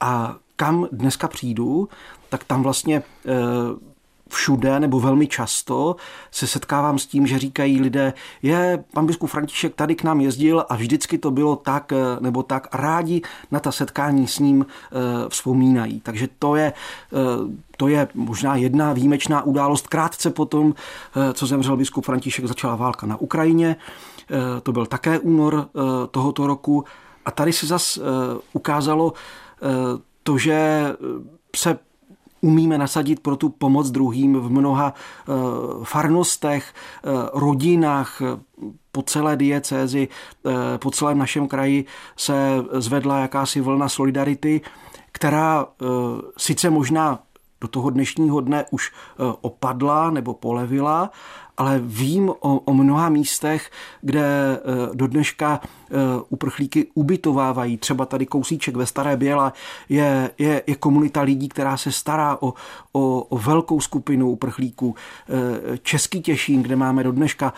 A 0.00 0.36
kam 0.56 0.88
dneska 0.92 1.28
přijdu, 1.28 1.88
tak 2.28 2.44
tam 2.44 2.62
vlastně 2.62 3.02
všude 4.28 4.80
nebo 4.80 5.00
velmi 5.00 5.26
často 5.26 5.96
se 6.30 6.46
setkávám 6.46 6.98
s 6.98 7.06
tím, 7.06 7.26
že 7.26 7.38
říkají 7.38 7.80
lidé, 7.80 8.12
je, 8.42 8.84
pan 8.92 9.06
biskup 9.06 9.30
František 9.30 9.74
tady 9.74 9.94
k 9.94 10.04
nám 10.04 10.20
jezdil 10.20 10.64
a 10.68 10.76
vždycky 10.76 11.18
to 11.18 11.30
bylo 11.30 11.56
tak 11.56 11.92
eh, 11.92 11.96
nebo 12.20 12.42
tak. 12.42 12.74
Rádi 12.74 13.22
na 13.50 13.60
ta 13.60 13.72
setkání 13.72 14.26
s 14.26 14.38
ním 14.38 14.66
eh, 14.66 14.94
vzpomínají. 15.28 16.00
Takže 16.00 16.28
to 16.38 16.56
je, 16.56 16.72
eh, 17.12 17.16
to 17.76 17.88
je 17.88 18.08
možná 18.14 18.56
jedna 18.56 18.92
výjimečná 18.92 19.42
událost. 19.42 19.88
Krátce 19.88 20.30
potom, 20.30 20.74
co 21.32 21.46
zemřel 21.46 21.76
biskup 21.76 22.04
František, 22.04 22.46
začala 22.46 22.76
válka 22.76 23.06
na 23.06 23.16
Ukrajině. 23.16 23.76
To 24.62 24.72
byl 24.72 24.86
také 24.86 25.18
únor 25.18 25.68
tohoto 26.10 26.46
roku. 26.46 26.84
A 27.24 27.30
tady 27.30 27.52
se 27.52 27.66
zas 27.66 27.98
ukázalo 28.52 29.12
to, 30.22 30.38
že 30.38 30.86
se 31.56 31.78
umíme 32.40 32.78
nasadit 32.78 33.20
pro 33.20 33.36
tu 33.36 33.48
pomoc 33.48 33.90
druhým 33.90 34.40
v 34.40 34.50
mnoha 34.50 34.94
eh, 34.94 35.32
farnostech, 35.84 36.74
eh, 36.74 37.10
rodinách, 37.32 38.22
po 38.92 39.02
celé 39.02 39.36
diecézi, 39.36 40.08
eh, 40.46 40.78
po 40.78 40.90
celém 40.90 41.18
našem 41.18 41.48
kraji 41.48 41.84
se 42.16 42.64
zvedla 42.72 43.18
jakási 43.18 43.60
vlna 43.60 43.88
solidarity, 43.88 44.60
která 45.12 45.66
sice 46.36 46.70
možná 46.70 47.18
do 47.60 47.68
toho 47.68 47.90
dnešního 47.90 48.40
dne 48.40 48.64
už 48.70 48.92
opadla 49.40 50.10
nebo 50.10 50.34
polevila, 50.34 51.10
ale 51.58 51.80
vím 51.84 52.28
o, 52.28 52.58
o 52.58 52.74
mnoha 52.74 53.08
místech, 53.08 53.70
kde 54.00 54.20
eh, 54.22 54.94
do 54.94 55.06
dneška 55.06 55.60
eh, 55.62 55.94
uprchlíky 56.28 56.86
ubytovávají. 56.94 57.76
Třeba 57.76 58.06
tady 58.06 58.26
kousíček 58.26 58.76
ve 58.76 58.86
Staré 58.86 59.16
Běla 59.16 59.52
je, 59.88 60.30
je, 60.38 60.62
je 60.66 60.74
komunita 60.74 61.20
lidí, 61.22 61.48
která 61.48 61.76
se 61.76 61.92
stará 61.92 62.42
o, 62.42 62.54
o, 62.92 63.20
o 63.20 63.38
velkou 63.38 63.80
skupinu 63.80 64.30
uprchlíků. 64.30 64.94
Eh, 64.94 65.78
Český 65.78 66.22
Těšín, 66.22 66.62
kde 66.62 66.76
máme 66.76 67.04
do 67.04 67.12
dneška 67.12 67.52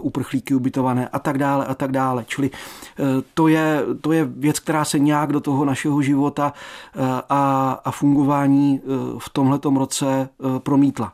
uprchlíky 0.00 0.54
ubytované 0.54 1.08
a 1.08 1.18
tak 1.18 1.38
dále 1.38 1.66
a 1.66 1.74
tak 1.74 1.92
dále. 1.92 2.24
Čili 2.28 2.50
to 3.34 3.48
je, 3.48 3.82
to 4.00 4.12
je 4.12 4.24
věc, 4.24 4.60
která 4.60 4.84
se 4.84 4.98
nějak 4.98 5.32
do 5.32 5.40
toho 5.40 5.64
našeho 5.64 6.02
života 6.02 6.52
a, 7.28 7.72
a 7.84 7.90
fungování 7.90 8.80
v 9.18 9.28
tomhletom 9.28 9.76
roce 9.76 10.28
promítla. 10.62 11.12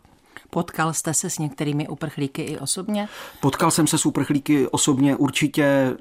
Potkal 0.56 0.92
jste 0.92 1.14
se 1.14 1.30
s 1.30 1.38
některými 1.38 1.88
uprchlíky 1.88 2.42
i 2.42 2.58
osobně? 2.58 3.08
Potkal 3.40 3.70
jsem 3.70 3.86
se 3.86 3.98
s 3.98 4.06
uprchlíky 4.06 4.68
osobně 4.68 5.16
určitě, 5.16 5.96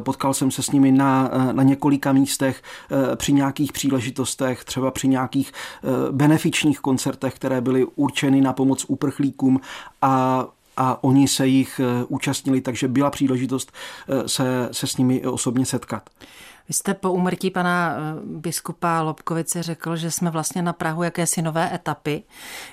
potkal 0.00 0.34
jsem 0.34 0.50
se 0.50 0.62
s 0.62 0.70
nimi 0.70 0.92
na, 0.92 1.30
na 1.52 1.62
několika 1.62 2.12
místech 2.12 2.62
e, 3.12 3.16
při 3.16 3.32
nějakých 3.32 3.72
příležitostech, 3.72 4.64
třeba 4.64 4.90
při 4.90 5.08
nějakých 5.08 5.52
e, 5.52 6.12
benefičních 6.12 6.80
koncertech, 6.80 7.34
které 7.34 7.60
byly 7.60 7.86
určeny 7.96 8.40
na 8.40 8.52
pomoc 8.52 8.84
uprchlíkům 8.88 9.60
a 10.02 10.46
a 10.80 11.04
oni 11.04 11.28
se 11.28 11.46
jich 11.46 11.80
e, 11.80 12.04
účastnili, 12.04 12.60
takže 12.60 12.88
byla 12.88 13.10
příležitost 13.10 13.72
se, 14.26 14.68
se 14.72 14.86
s 14.86 14.96
nimi 14.96 15.26
osobně 15.26 15.66
setkat. 15.66 16.10
Vy 16.70 16.74
jste 16.74 16.94
po 16.94 17.12
umrtí 17.12 17.50
pana 17.50 17.94
eh, 17.96 18.20
biskupa 18.24 19.02
Lobkovice 19.02 19.62
řekl, 19.62 19.96
že 19.96 20.10
jsme 20.10 20.30
vlastně 20.30 20.62
na 20.62 20.72
Prahu 20.72 21.02
jakési 21.02 21.42
nové 21.42 21.74
etapy, 21.74 22.22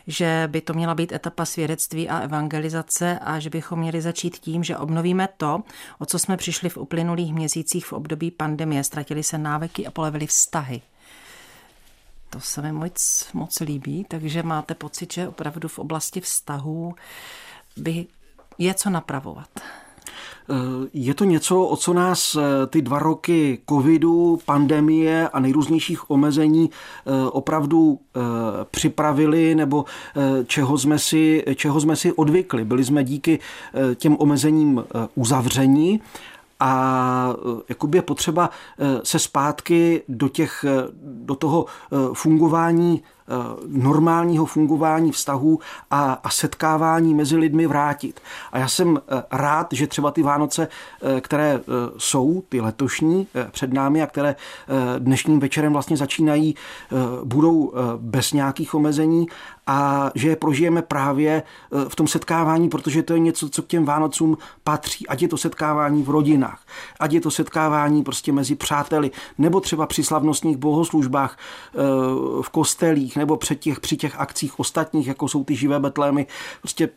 že 0.08 0.44
by 0.52 0.62
to 0.62 0.74
měla 0.74 0.96
být 0.96 1.12
etapa 1.12 1.46
svědectví 1.46 2.10
a 2.10 2.20
evangelizace 2.20 3.20
a 3.20 3.40
že 3.40 3.50
bychom 3.50 3.80
měli 3.80 4.02
začít 4.02 4.38
tím, 4.38 4.64
že 4.64 4.78
obnovíme 4.78 5.30
to, 5.38 5.64
o 6.00 6.06
co 6.06 6.20
jsme 6.20 6.38
přišli 6.38 6.70
v 6.70 6.78
uplynulých 6.78 7.34
měsících 7.34 7.86
v 7.86 7.94
období 7.94 8.32
pandemie. 8.32 8.84
Ztratili 8.84 9.24
se 9.24 9.38
návyky 9.38 9.88
a 9.88 9.92
polevily 9.92 10.28
vztahy. 10.28 10.82
To 12.30 12.40
se 12.40 12.62
mi 12.62 12.72
moc, 12.72 13.28
moc 13.34 13.60
líbí, 13.60 14.06
takže 14.10 14.44
máte 14.44 14.76
pocit, 14.76 15.14
že 15.14 15.28
opravdu 15.28 15.68
v 15.68 15.80
oblasti 15.80 16.22
vztahů 16.22 16.96
by 17.78 18.06
je 18.58 18.74
co 18.74 18.90
napravovat. 18.90 19.50
Eh, 20.50 20.88
je 20.94 21.14
to 21.14 21.24
něco, 21.24 21.64
o 21.64 21.76
co 21.76 21.94
nás 21.94 22.36
eh, 22.36 22.68
ty 22.68 22.82
dva 22.82 23.00
roky 23.00 23.60
covidu, 23.70 24.40
pandemie 24.46 25.30
a 25.30 25.40
nejrůznějších 25.40 26.12
omezení 26.12 26.70
eh, 26.70 27.30
opravdu 27.30 28.00
připravili 28.72 29.56
nebo 29.56 29.86
čeho 30.48 30.78
jsme 30.78 31.00
si, 31.00 31.44
čeho 31.56 31.82
jsme 31.82 31.96
si 31.96 32.14
odvykli. 32.14 32.66
Byli 32.66 32.86
jsme 32.86 33.04
díky 33.04 33.40
těm 33.96 34.18
omezením 34.20 34.84
uzavření 35.16 36.02
a 36.60 37.34
jakoby 37.70 37.98
je 37.98 38.02
potřeba 38.02 38.50
se 39.04 39.20
zpátky 39.20 40.02
do, 40.08 40.30
těch, 40.30 40.66
do 41.02 41.36
toho 41.36 41.66
fungování 42.14 43.04
normálního 43.68 44.46
fungování 44.46 45.12
vztahů 45.12 45.60
a, 45.92 46.14
a 46.24 46.30
setkávání 46.30 47.14
mezi 47.14 47.38
lidmi 47.38 47.68
vrátit. 47.68 48.20
A 48.52 48.60
já 48.60 48.68
jsem 48.68 49.02
rád, 49.32 49.68
že 49.72 49.88
třeba 49.88 50.12
ty 50.12 50.24
Vánoce, 50.24 50.68
které 51.22 51.60
jsou, 51.98 52.44
ty 52.50 52.62
letošní 52.62 53.28
před 53.52 53.74
námi 53.74 54.02
a 54.02 54.08
které 54.08 54.36
dnešním 55.00 55.40
večerem 55.40 55.74
vlastně 55.74 55.98
začínají, 55.98 56.56
budou 57.24 57.74
bez 57.98 58.34
nějakých 58.34 58.74
omezení 58.74 59.28
a 59.68 60.12
že 60.16 60.30
je 60.30 60.36
prožijeme 60.36 60.82
právě 60.82 61.44
v 61.88 61.96
tom 61.96 62.08
setkávání, 62.08 62.70
protože 62.70 63.04
to 63.04 63.14
je 63.14 63.20
něco, 63.20 63.50
co 63.50 63.62
k 63.62 63.68
těm 63.68 63.86
Vánocům 63.86 64.38
patří. 64.64 65.08
Ať 65.08 65.22
je 65.22 65.28
to 65.28 65.38
setkávání 65.38 66.04
v 66.04 66.10
rodinách, 66.10 66.62
ať 67.00 67.14
je 67.14 67.22
to 67.22 67.32
setkávání 67.32 68.04
prostě 68.04 68.32
mezi 68.32 68.56
přáteli, 68.56 69.12
nebo 69.38 69.60
třeba 69.60 69.86
při 69.86 70.04
slavnostních 70.04 70.58
bohoslužbách 70.58 71.38
eh, 71.38 71.78
v 72.42 72.50
kostelích, 72.50 73.17
nebo 73.18 73.38
při 73.38 73.56
těch, 73.56 73.80
při 73.80 73.98
těch 73.98 74.20
akcích 74.20 74.60
ostatních, 74.60 75.08
jako 75.08 75.28
jsou 75.28 75.44
ty 75.44 75.56
živé 75.56 75.80
betlémy. 75.80 76.28
Prostě 76.62 76.90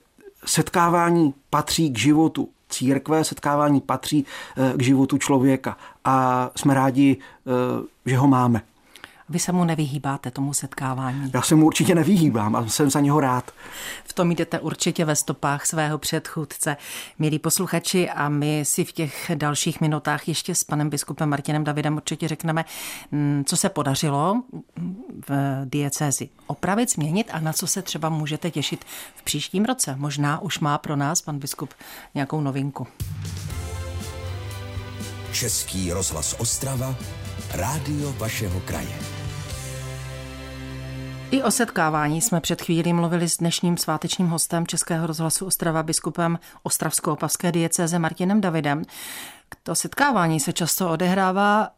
setkávání 0.45 1.35
patří 1.51 1.91
k 1.91 1.99
životu 1.99 2.49
církve, 2.69 3.25
setkávání 3.25 3.81
patří 3.81 4.27
eh, 4.57 4.73
k 4.77 4.83
životu 4.83 5.19
člověka 5.19 5.77
a 6.05 6.51
jsme 6.57 6.75
rádi, 6.75 7.17
eh, 7.17 7.51
že 8.07 8.17
ho 8.17 8.27
máme. 8.27 8.63
Vy 9.31 9.39
se 9.39 9.53
mu 9.53 9.65
nevyhýbáte 9.65 10.31
tomu 10.31 10.55
setkávání. 10.55 11.31
Já 11.35 11.43
se 11.43 11.55
mu 11.55 11.67
určitě 11.67 11.95
nevyhýbám 11.95 12.57
a 12.57 12.69
jsem 12.69 12.91
za 12.91 13.01
něho 13.01 13.21
rád. 13.21 13.51
V 14.05 14.13
tom 14.13 14.31
jdete 14.33 14.61
určitě 14.61 15.05
ve 15.05 15.17
stopách 15.17 15.67
svého 15.67 15.99
předchůdce. 15.99 16.77
Milí 17.19 17.39
posluchači, 17.39 18.11
a 18.11 18.29
my 18.29 18.65
si 18.65 18.85
v 18.85 18.93
těch 18.93 19.31
dalších 19.35 19.81
minutách 19.81 20.29
ještě 20.29 20.55
s 20.55 20.65
panem 20.65 20.91
biskupem 20.91 21.29
Martinem 21.29 21.65
Davidem 21.65 21.97
určitě 21.97 22.29
řekneme, 22.29 22.65
mm, 23.13 23.43
co 23.47 23.57
se 23.57 23.69
podařilo 23.69 24.43
v 25.29 25.61
diecézi 25.65 26.29
opravit, 26.47 26.91
změnit 26.91 27.31
a 27.33 27.41
na 27.41 27.53
co 27.53 27.67
se 27.67 27.83
třeba 27.83 28.09
můžete 28.09 28.51
těšit 28.51 28.85
v 29.15 29.23
příštím 29.23 29.65
roce. 29.65 29.95
Možná 29.97 30.43
už 30.43 30.59
má 30.59 30.79
pro 30.79 30.97
nás 30.97 31.23
pan 31.23 31.39
biskup 31.39 31.71
nějakou 32.15 32.41
novinku. 32.41 32.87
Český 35.33 35.93
rozhlas 35.93 36.37
Ostrava, 36.39 36.95
rádio 37.55 38.13
vašeho 38.13 38.61
kraje. 38.61 39.20
I 41.31 41.43
o 41.43 41.51
setkávání 41.51 42.21
jsme 42.21 42.41
před 42.41 42.63
chvílí 42.63 42.93
mluvili 42.93 43.29
s 43.29 43.37
dnešním 43.37 43.77
svátečním 43.77 44.29
hostem 44.29 44.67
Českého 44.67 45.07
rozhlasu 45.07 45.47
Ostrava 45.47 45.83
biskupem 45.83 46.39
Ostravsko-opavské 46.63 47.53
diecéze 47.53 47.99
Martinem 47.99 48.41
Davidem. 48.41 48.83
To 49.63 49.75
setkávání 49.75 50.41
se 50.41 50.53
často 50.53 50.91
odehrává 50.91 51.65
e, 51.65 51.69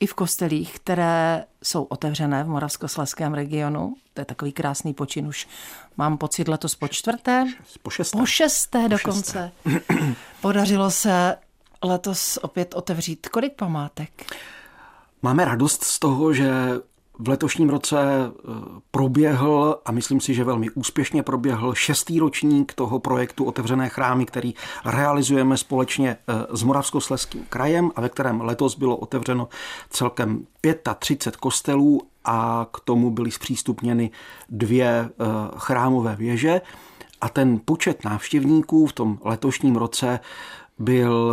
i 0.00 0.06
v 0.06 0.14
kostelích, 0.14 0.74
které 0.74 1.44
jsou 1.62 1.82
otevřené 1.82 2.44
v 2.44 2.48
Moravskosleském 2.48 3.34
regionu. 3.34 3.94
To 4.14 4.20
je 4.20 4.24
takový 4.24 4.52
krásný 4.52 4.94
počin 4.94 5.26
už. 5.26 5.48
Mám 5.96 6.18
pocit 6.18 6.48
letos 6.48 6.74
po 6.74 6.88
čtvrté? 6.88 7.44
Po 7.82 7.90
šesté. 7.90 8.18
Po 8.18 8.26
šesté 8.26 8.88
dokonce. 8.88 9.52
Po 9.62 9.70
šesté. 9.70 10.14
Podařilo 10.40 10.90
se 10.90 11.36
letos 11.82 12.38
opět 12.42 12.74
otevřít 12.74 13.28
kolik 13.28 13.52
památek? 13.54 14.36
Máme 15.22 15.44
radost 15.44 15.84
z 15.84 15.98
toho, 15.98 16.32
že 16.32 16.50
v 17.20 17.28
letošním 17.28 17.68
roce 17.68 18.00
eh, 18.00 18.52
proběhl, 18.90 19.80
a 19.84 19.92
myslím 19.92 20.20
si, 20.20 20.34
že 20.34 20.44
velmi 20.44 20.70
úspěšně 20.70 21.22
proběhl, 21.22 21.74
šestý 21.74 22.18
ročník 22.18 22.72
toho 22.72 22.98
projektu 22.98 23.44
Otevřené 23.44 23.88
chrámy, 23.88 24.26
který 24.26 24.54
realizujeme 24.84 25.56
společně 25.56 26.16
eh, 26.28 26.56
s 26.56 26.62
Moravskosleským 26.62 27.44
krajem 27.48 27.90
a 27.96 28.00
ve 28.00 28.08
kterém 28.08 28.40
letos 28.40 28.78
bylo 28.78 28.96
otevřeno 28.96 29.48
celkem 29.90 30.46
35 30.98 31.36
kostelů 31.36 32.02
a 32.24 32.66
k 32.72 32.80
tomu 32.80 33.10
byly 33.10 33.30
zpřístupněny 33.30 34.10
dvě 34.48 34.88
eh, 34.88 35.24
chrámové 35.56 36.16
věže. 36.16 36.60
A 37.20 37.28
ten 37.28 37.60
počet 37.64 38.04
návštěvníků 38.04 38.86
v 38.86 38.92
tom 38.92 39.18
letošním 39.24 39.76
roce 39.76 40.20
byl 40.78 41.32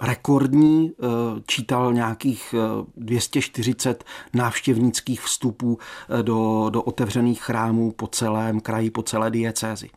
rekordní, 0.00 0.92
eh, 0.92 1.06
čítal 1.46 1.92
nějakých 1.92 2.54
240 2.96 4.04
eh, 4.04 4.38
návštěvnických 4.38 5.20
vstupů 5.20 5.78
eh, 6.08 6.22
do, 6.22 6.70
do 6.70 6.82
otevřených 6.82 7.42
chrámů 7.42 7.92
po 7.92 8.06
celém 8.06 8.60
kraji, 8.60 8.90
po 8.90 9.02
celé 9.02 9.30
diecézi. 9.30 9.90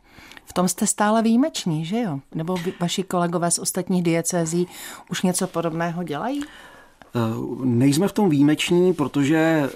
V 0.44 0.52
tom 0.52 0.68
jste 0.68 0.86
stále 0.86 1.22
výjimeční, 1.22 1.84
že 1.84 2.00
jo? 2.00 2.20
Nebo 2.34 2.56
vaši 2.80 3.02
kolegové 3.02 3.50
z 3.50 3.58
ostatních 3.58 4.02
diecézí 4.02 4.66
už 5.10 5.22
něco 5.22 5.46
podobného 5.46 6.02
dělají? 6.02 6.40
Nejsme 7.64 8.08
v 8.08 8.12
tom 8.12 8.28
výjimeční, 8.28 8.92
protože 8.92 9.70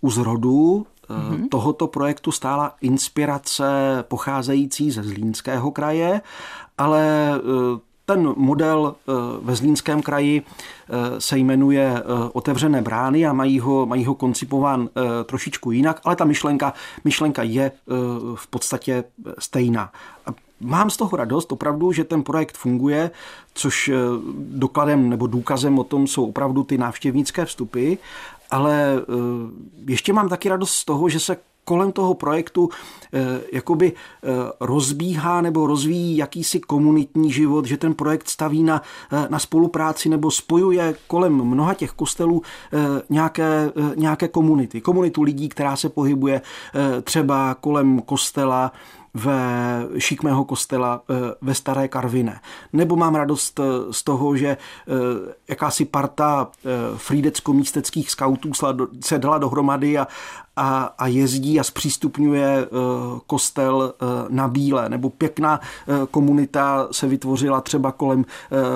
u 0.00 0.10
zrodu 0.10 0.86
mm-hmm. 1.08 1.48
tohoto 1.48 1.86
projektu 1.86 2.32
stála 2.32 2.76
inspirace 2.80 3.64
pocházející 4.08 4.90
ze 4.90 5.02
Zlínského 5.02 5.70
kraje, 5.70 6.20
ale 6.78 7.32
ten 8.06 8.34
model 8.36 8.94
eh, 8.96 9.12
ve 9.42 9.56
Zlínském 9.56 10.02
kraji 10.02 10.42
eh, 10.42 11.20
se 11.20 11.38
jmenuje 11.38 11.94
eh, 11.96 12.02
Otevřené 12.32 12.82
brány 12.82 13.26
a 13.26 13.32
mají 13.32 13.60
ho, 13.60 13.86
mají 13.86 14.04
ho 14.04 14.14
koncipován 14.14 14.88
trošičku 15.24 15.72
jinak, 15.72 16.00
ale 16.04 16.16
ta 16.16 16.24
myšlenka, 16.24 16.72
myšlenka 17.04 17.42
je 17.42 17.72
v 18.34 18.46
podstatě 18.46 19.04
stejná. 19.38 19.92
Mám 20.60 20.90
z 20.90 20.96
toho 20.96 21.16
radost 21.16 21.52
opravdu, 21.52 21.92
že 21.92 22.04
ten 22.04 22.22
projekt 22.22 22.56
funguje, 22.56 23.10
což 23.54 23.90
dokladem 24.38 25.08
nebo 25.08 25.26
důkazem 25.26 25.78
o 25.78 25.84
tom 25.84 26.06
jsou 26.06 26.28
opravdu 26.28 26.64
ty 26.64 26.78
návštěvnické 26.78 27.44
vstupy, 27.44 27.94
ale 28.50 29.02
ještě 29.86 30.12
mám 30.12 30.28
taky 30.28 30.48
radost 30.48 30.74
z 30.74 30.84
toho, 30.84 31.08
že 31.08 31.20
se 31.20 31.36
kolem 31.66 31.92
toho 31.92 32.14
projektu 32.14 32.68
eh, 33.12 33.40
jakoby 33.52 33.92
eh, 33.92 34.28
rozbíhá 34.60 35.40
nebo 35.40 35.66
rozvíjí 35.66 36.16
jakýsi 36.16 36.60
komunitní 36.60 37.32
život, 37.32 37.64
že 37.66 37.76
ten 37.76 37.94
projekt 37.94 38.28
staví 38.28 38.62
na, 38.62 38.82
eh, 39.12 39.26
na 39.30 39.38
spolupráci 39.38 40.08
nebo 40.08 40.30
spojuje 40.30 40.94
kolem 41.06 41.34
mnoha 41.44 41.74
těch 41.74 41.90
kostelů 41.90 42.42
nějaké, 43.10 43.72
nějaké 43.96 44.28
komunity. 44.28 44.80
Komunitu 44.80 45.22
lidí, 45.22 45.48
která 45.48 45.76
se 45.76 45.88
pohybuje 45.88 46.42
třeba 47.02 47.54
kolem 47.54 48.00
kostela, 48.00 48.72
ve 49.16 49.82
šikmého 49.98 50.44
kostela 50.44 51.02
ve 51.40 51.54
Staré 51.54 51.88
Karviné. 51.88 52.40
Nebo 52.72 52.96
mám 52.96 53.14
radost 53.14 53.60
z 53.90 54.02
toho, 54.02 54.36
že 54.36 54.56
jakási 55.48 55.84
parta 55.84 56.48
frídecko-místeckých 56.96 58.10
skautů 58.10 58.50
se 59.00 59.18
dala 59.18 59.38
dohromady 59.38 59.98
a, 59.98 60.06
a, 60.56 60.94
a 60.98 61.06
jezdí 61.06 61.60
a 61.60 61.64
zpřístupňuje 61.64 62.68
kostel 63.26 63.94
na 64.28 64.48
bílé, 64.48 64.88
nebo 64.88 65.10
pěkná 65.10 65.60
komunita 66.10 66.88
se 66.90 67.08
vytvořila 67.08 67.60
třeba 67.60 67.92
kolem 67.92 68.24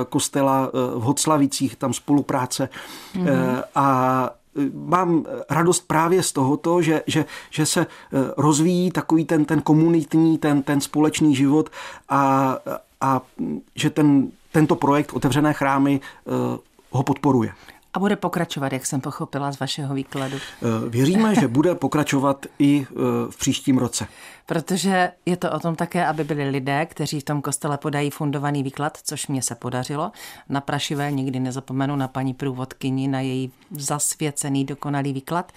kostela 0.09 0.71
v 0.73 1.01
Hoclavicích, 1.01 1.77
tam 1.77 1.93
spolupráce 1.93 2.69
mm-hmm. 3.15 3.63
a 3.75 4.31
mám 4.73 5.27
radost 5.51 5.87
právě 5.87 6.23
z 6.23 6.33
tohoto, 6.33 6.83
že, 6.83 7.03
že, 7.07 7.25
že 7.51 7.67
se 7.67 7.87
rozvíjí 8.37 8.91
takový 8.91 9.25
ten, 9.25 9.45
ten 9.45 9.63
komunitní, 9.63 10.39
ten, 10.39 10.63
ten 10.63 10.81
společný 10.81 11.37
život 11.37 11.71
a, 12.09 12.57
a 13.01 13.23
že 13.75 13.91
ten, 13.91 14.31
tento 14.53 14.77
projekt 14.77 15.13
Otevřené 15.13 15.53
chrámy 15.53 16.01
ho 16.91 17.03
podporuje. 17.03 17.53
A 17.95 17.99
bude 17.99 18.17
pokračovat, 18.17 18.73
jak 18.73 18.87
jsem 18.87 19.01
pochopila 19.01 19.53
z 19.53 19.61
vašeho 19.61 19.95
výkladu. 19.95 20.37
Eh, 20.37 20.89
věříme, 20.89 21.35
že 21.35 21.49
bude 21.59 21.75
pokračovat 21.75 22.47
i 22.59 22.87
eh, 22.91 22.95
v 23.31 23.37
příštím 23.39 23.79
roce. 23.79 24.07
Protože 24.47 25.13
je 25.27 25.37
to 25.37 25.53
o 25.53 25.59
tom 25.59 25.77
také, 25.77 26.07
aby 26.07 26.25
byli 26.25 26.51
lidé, 26.51 26.87
kteří 26.87 27.21
v 27.21 27.25
tom 27.25 27.43
kostele 27.43 27.79
podají 27.79 28.11
fundovaný 28.11 28.63
výklad, 28.63 28.99
což 29.05 29.27
mě 29.27 29.43
se 29.43 29.55
podařilo. 29.55 30.13
Na 30.49 30.61
Prašivé 30.61 31.13
nikdy 31.13 31.41
nezapomenu 31.41 31.97
na 31.97 32.09
paní 32.09 32.35
průvodkyni, 32.35 33.09
na 33.09 33.21
její 33.21 33.53
zasvěcený, 33.71 34.65
dokonalý 34.65 35.13
výklad. 35.13 35.53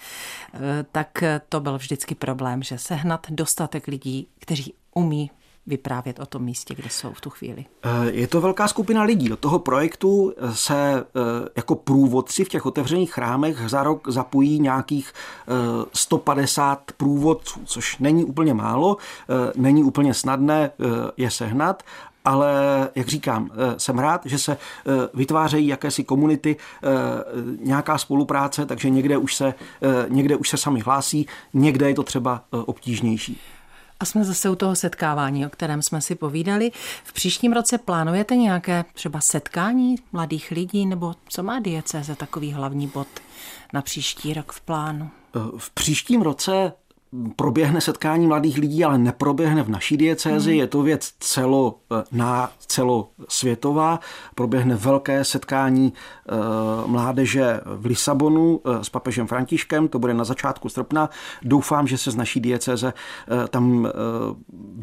Eh, 0.54 0.58
tak 0.92 1.24
to 1.48 1.60
byl 1.60 1.78
vždycky 1.78 2.14
problém, 2.14 2.62
že 2.62 2.78
sehnat 2.78 3.26
dostatek 3.30 3.86
lidí, 3.86 4.28
kteří 4.40 4.74
umí 4.94 5.30
vyprávět 5.66 6.20
o 6.20 6.26
tom 6.26 6.42
místě, 6.42 6.74
kde 6.74 6.90
jsou 6.90 7.12
v 7.12 7.20
tu 7.20 7.30
chvíli? 7.30 7.64
Eh, 7.82 8.10
je 8.10 8.26
to 8.26 8.40
velká 8.40 8.68
skupina 8.68 9.02
lidí. 9.02 9.28
Do 9.28 9.36
toho 9.36 9.58
projektu 9.58 10.32
se 10.52 10.74
eh, 10.94 11.20
jako 11.56 11.74
průvodci 11.74 12.44
v 12.44 12.48
těch 12.48 12.66
otevřených 12.66 13.12
chrámech 13.12 13.68
za 13.68 13.82
rok 13.82 14.08
zapojí 14.08 14.60
nějakých 14.60 15.12
150 15.92 16.82
eh, 16.90 16.94
průvodců, 16.96 17.60
což 17.64 17.98
není 17.98 18.24
úplně 18.24 18.54
málo, 18.54 18.96
není 19.56 19.84
úplně 19.84 20.14
snadné 20.14 20.70
je 21.16 21.30
sehnat, 21.30 21.82
ale 22.24 22.52
jak 22.94 23.08
říkám, 23.08 23.50
jsem 23.76 23.98
rád, 23.98 24.20
že 24.24 24.38
se 24.38 24.56
vytvářejí 25.14 25.66
jakési 25.66 26.04
komunity, 26.04 26.56
nějaká 27.60 27.98
spolupráce, 27.98 28.66
takže 28.66 28.90
někde 28.90 29.16
už 29.16 29.34
se, 29.34 29.54
někde 30.08 30.36
už 30.36 30.48
se 30.48 30.56
sami 30.56 30.80
hlásí, 30.80 31.26
někde 31.54 31.88
je 31.88 31.94
to 31.94 32.02
třeba 32.02 32.42
obtížnější. 32.50 33.40
A 34.00 34.04
jsme 34.04 34.24
zase 34.24 34.50
u 34.50 34.54
toho 34.54 34.76
setkávání, 34.76 35.46
o 35.46 35.50
kterém 35.50 35.82
jsme 35.82 36.00
si 36.00 36.14
povídali. 36.14 36.70
V 37.04 37.12
příštím 37.12 37.52
roce 37.52 37.78
plánujete 37.78 38.36
nějaké 38.36 38.84
třeba 38.92 39.20
setkání 39.20 39.96
mladých 40.12 40.50
lidí, 40.50 40.86
nebo 40.86 41.14
co 41.28 41.42
má 41.42 41.60
diecéze 41.60 42.16
takový 42.16 42.52
hlavní 42.52 42.86
bod 42.86 43.08
na 43.72 43.82
příští 43.82 44.34
rok 44.34 44.52
v 44.52 44.60
plánu? 44.60 45.10
V 45.58 45.70
příštím 45.70 46.22
roce 46.22 46.72
proběhne 47.36 47.80
setkání 47.80 48.26
mladých 48.26 48.58
lidí, 48.58 48.84
ale 48.84 48.98
neproběhne 48.98 49.62
v 49.62 49.68
naší 49.68 49.96
diecézi. 49.96 50.50
Hmm. 50.50 50.60
Je 50.60 50.66
to 50.66 50.82
věc 50.82 51.12
celo, 51.20 51.78
na, 52.12 52.50
celosvětová. 52.66 54.00
Proběhne 54.34 54.74
velké 54.74 55.24
setkání 55.24 55.92
e, 55.92 56.88
mládeže 56.88 57.60
v 57.64 57.86
Lisabonu 57.86 58.60
e, 58.64 58.84
s 58.84 58.88
papežem 58.88 59.26
Františkem. 59.26 59.88
To 59.88 59.98
bude 59.98 60.14
na 60.14 60.24
začátku 60.24 60.68
srpna. 60.68 61.10
Doufám, 61.42 61.86
že 61.86 61.98
se 61.98 62.10
z 62.10 62.16
naší 62.16 62.40
diecéze 62.40 62.92
e, 63.44 63.48
tam 63.48 63.86
e, 63.86 63.90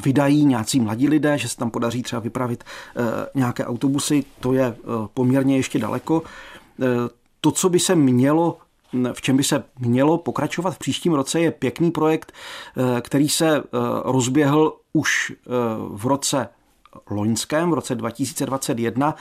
vydají 0.04 0.44
nějací 0.44 0.80
mladí 0.80 1.08
lidé, 1.08 1.38
že 1.38 1.48
se 1.48 1.56
tam 1.56 1.70
podaří 1.70 2.02
třeba 2.02 2.20
vypravit 2.20 2.64
e, 2.64 3.26
nějaké 3.34 3.66
autobusy. 3.66 4.24
To 4.40 4.52
je 4.52 4.64
e, 4.64 4.74
poměrně 5.14 5.56
ještě 5.56 5.78
daleko. 5.78 6.22
E, 6.82 6.86
to, 7.40 7.50
co 7.50 7.68
by 7.68 7.78
se 7.80 7.94
mělo 7.94 8.58
v 9.12 9.20
čem 9.20 9.36
by 9.36 9.44
se 9.44 9.64
mělo 9.78 10.18
pokračovat 10.18 10.70
v 10.70 10.78
příštím 10.78 11.12
roce, 11.12 11.40
je 11.40 11.50
pěkný 11.50 11.90
projekt, 11.90 12.32
eh, 12.76 13.00
který 13.00 13.28
se 13.28 13.56
eh, 13.56 13.62
rozběhl 14.04 14.76
už 14.92 15.32
eh, 15.32 15.50
v 15.88 16.06
roce 16.06 16.48
loňském, 17.10 17.70
v 17.70 17.74
roce 17.74 17.94
2021 17.94 19.14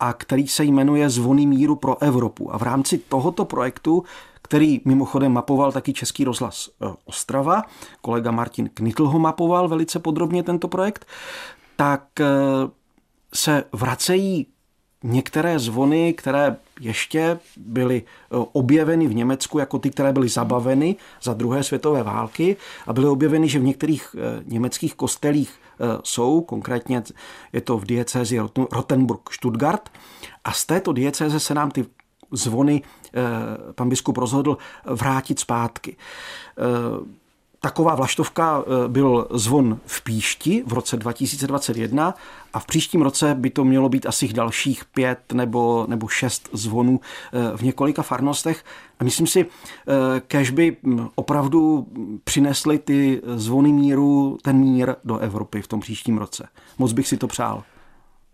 a 0.00 0.12
který 0.12 0.48
se 0.48 0.64
jmenuje 0.64 1.10
Zvony 1.10 1.46
míru 1.46 1.76
pro 1.76 2.02
Evropu. 2.02 2.54
A 2.54 2.58
v 2.58 2.62
rámci 2.62 2.98
tohoto 2.98 3.44
projektu, 3.44 4.04
který 4.42 4.80
mimochodem 4.84 5.32
mapoval 5.32 5.72
taky 5.72 5.92
Český 5.92 6.24
rozhlas 6.24 6.70
Ostrava, 7.04 7.62
kolega 8.00 8.30
Martin 8.30 8.70
Knitl 8.74 9.08
ho 9.08 9.18
mapoval 9.18 9.68
velice 9.68 9.98
podrobně 9.98 10.42
tento 10.42 10.68
projekt, 10.68 11.06
tak 11.76 12.02
se 13.34 13.64
vracejí 13.72 14.46
některé 15.04 15.58
zvony, 15.58 16.12
které 16.12 16.56
ještě 16.80 17.38
byly 17.56 18.02
eh, 18.02 18.36
objeveny 18.52 19.06
v 19.06 19.14
Německu 19.14 19.58
jako 19.58 19.78
ty, 19.78 19.90
které 19.90 20.12
byly 20.12 20.28
zabaveny 20.28 20.96
za 21.22 21.34
druhé 21.34 21.62
světové 21.62 22.02
války 22.02 22.56
a 22.86 22.92
byly 22.92 23.08
objeveny, 23.08 23.48
že 23.48 23.58
v 23.58 23.64
některých 23.64 24.16
eh, 24.18 24.42
německých 24.46 24.94
kostelích 24.94 25.50
eh, 25.54 25.84
jsou, 26.04 26.40
konkrétně 26.40 27.02
je 27.52 27.60
to 27.60 27.78
v 27.78 27.84
diecézi 27.84 28.40
Rottenburg-Stuttgart 28.72 29.90
a 30.44 30.52
z 30.52 30.64
této 30.66 30.92
diecéze 30.92 31.40
se 31.40 31.54
nám 31.54 31.70
ty 31.70 31.86
zvony 32.32 32.82
pan 33.74 33.88
biskup 33.88 34.16
rozhodl 34.16 34.58
vrátit 34.84 35.40
zpátky. 35.40 35.96
Taková 37.66 37.94
vlaštovka 37.94 38.62
eh, 38.62 38.88
byl 38.88 39.26
zvon 39.30 39.78
v 39.86 40.04
Píšti 40.04 40.62
v 40.66 40.72
roce 40.72 40.96
2021 40.96 42.14
a 42.52 42.58
v 42.58 42.66
příštím 42.66 43.02
roce 43.02 43.34
by 43.34 43.50
to 43.50 43.64
mělo 43.64 43.88
být 43.88 44.06
asi 44.06 44.28
dalších 44.28 44.84
pět 44.84 45.32
nebo, 45.32 45.86
nebo 45.88 46.08
šest 46.08 46.48
zvonů 46.52 47.00
eh, 47.32 47.56
v 47.56 47.62
několika 47.62 48.02
farnostech. 48.02 48.64
A 49.00 49.04
myslím 49.04 49.26
si, 49.26 49.46
eh, 49.46 50.20
kež 50.20 50.50
by 50.50 50.76
hm, 50.82 51.08
opravdu 51.14 51.86
přinesly 52.24 52.78
ty 52.78 53.22
zvony 53.34 53.72
míru, 53.72 54.38
ten 54.42 54.56
mír 54.56 54.94
do 55.04 55.18
Evropy 55.18 55.62
v 55.62 55.68
tom 55.68 55.80
příštím 55.80 56.18
roce. 56.18 56.48
Moc 56.78 56.92
bych 56.92 57.08
si 57.08 57.16
to 57.16 57.26
přál. 57.26 57.62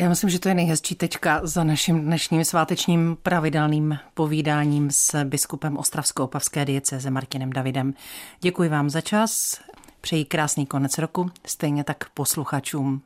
Já 0.03 0.09
myslím, 0.09 0.31
že 0.31 0.38
to 0.38 0.49
je 0.49 0.55
nejhezčí 0.55 0.95
tečka 0.95 1.41
za 1.43 1.65
naším 1.65 2.01
dnešním 2.01 2.45
svátečním 2.45 3.17
pravidelným 3.23 3.99
povídáním 4.15 4.91
s 4.91 5.25
biskupem 5.25 5.77
Ostravsko-Opavské 5.77 6.65
diecéze 6.65 7.11
Martinem 7.11 7.51
Davidem. 7.51 7.95
Děkuji 8.41 8.69
vám 8.69 8.91
za 8.91 9.01
čas, 9.01 9.61
přeji 10.01 10.25
krásný 10.25 10.67
konec 10.67 10.99
roku, 10.99 11.31
stejně 11.47 11.85
tak 11.85 12.09
posluchačům. 12.15 13.03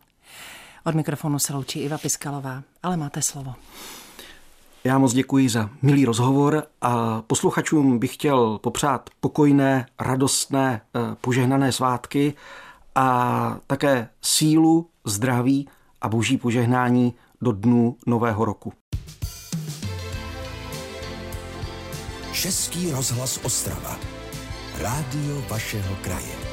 Od 0.85 0.94
mikrofonu 0.94 1.38
se 1.38 1.52
loučí 1.52 1.80
Iva 1.80 1.98
Piskalová, 1.98 2.62
ale 2.82 2.96
máte 2.96 3.22
slovo. 3.22 3.54
Já 4.85 4.98
moc 4.98 5.12
děkuji 5.12 5.48
za 5.48 5.70
milý 5.82 6.04
rozhovor 6.04 6.66
a 6.80 7.22
posluchačům 7.22 7.98
bych 7.98 8.14
chtěl 8.14 8.59
popřát 8.59 9.11
pokojné, 9.20 9.87
radostné, 10.00 10.80
eh, 10.94 11.16
požehnané 11.20 11.72
svátky 11.72 12.35
a 12.94 13.59
také 13.66 14.09
sílu, 14.22 14.88
zdraví 15.04 15.68
a 16.06 16.08
boží 16.08 16.38
požehnání 16.38 17.14
do 17.40 17.52
dnů 17.52 17.96
nového 18.06 18.44
roku. 18.44 18.72
Český 22.32 22.90
rozhlas 22.90 23.40
Ostrava. 23.44 23.98
Rádio 24.78 25.42
vašeho 25.50 25.96
kraje. 26.02 26.45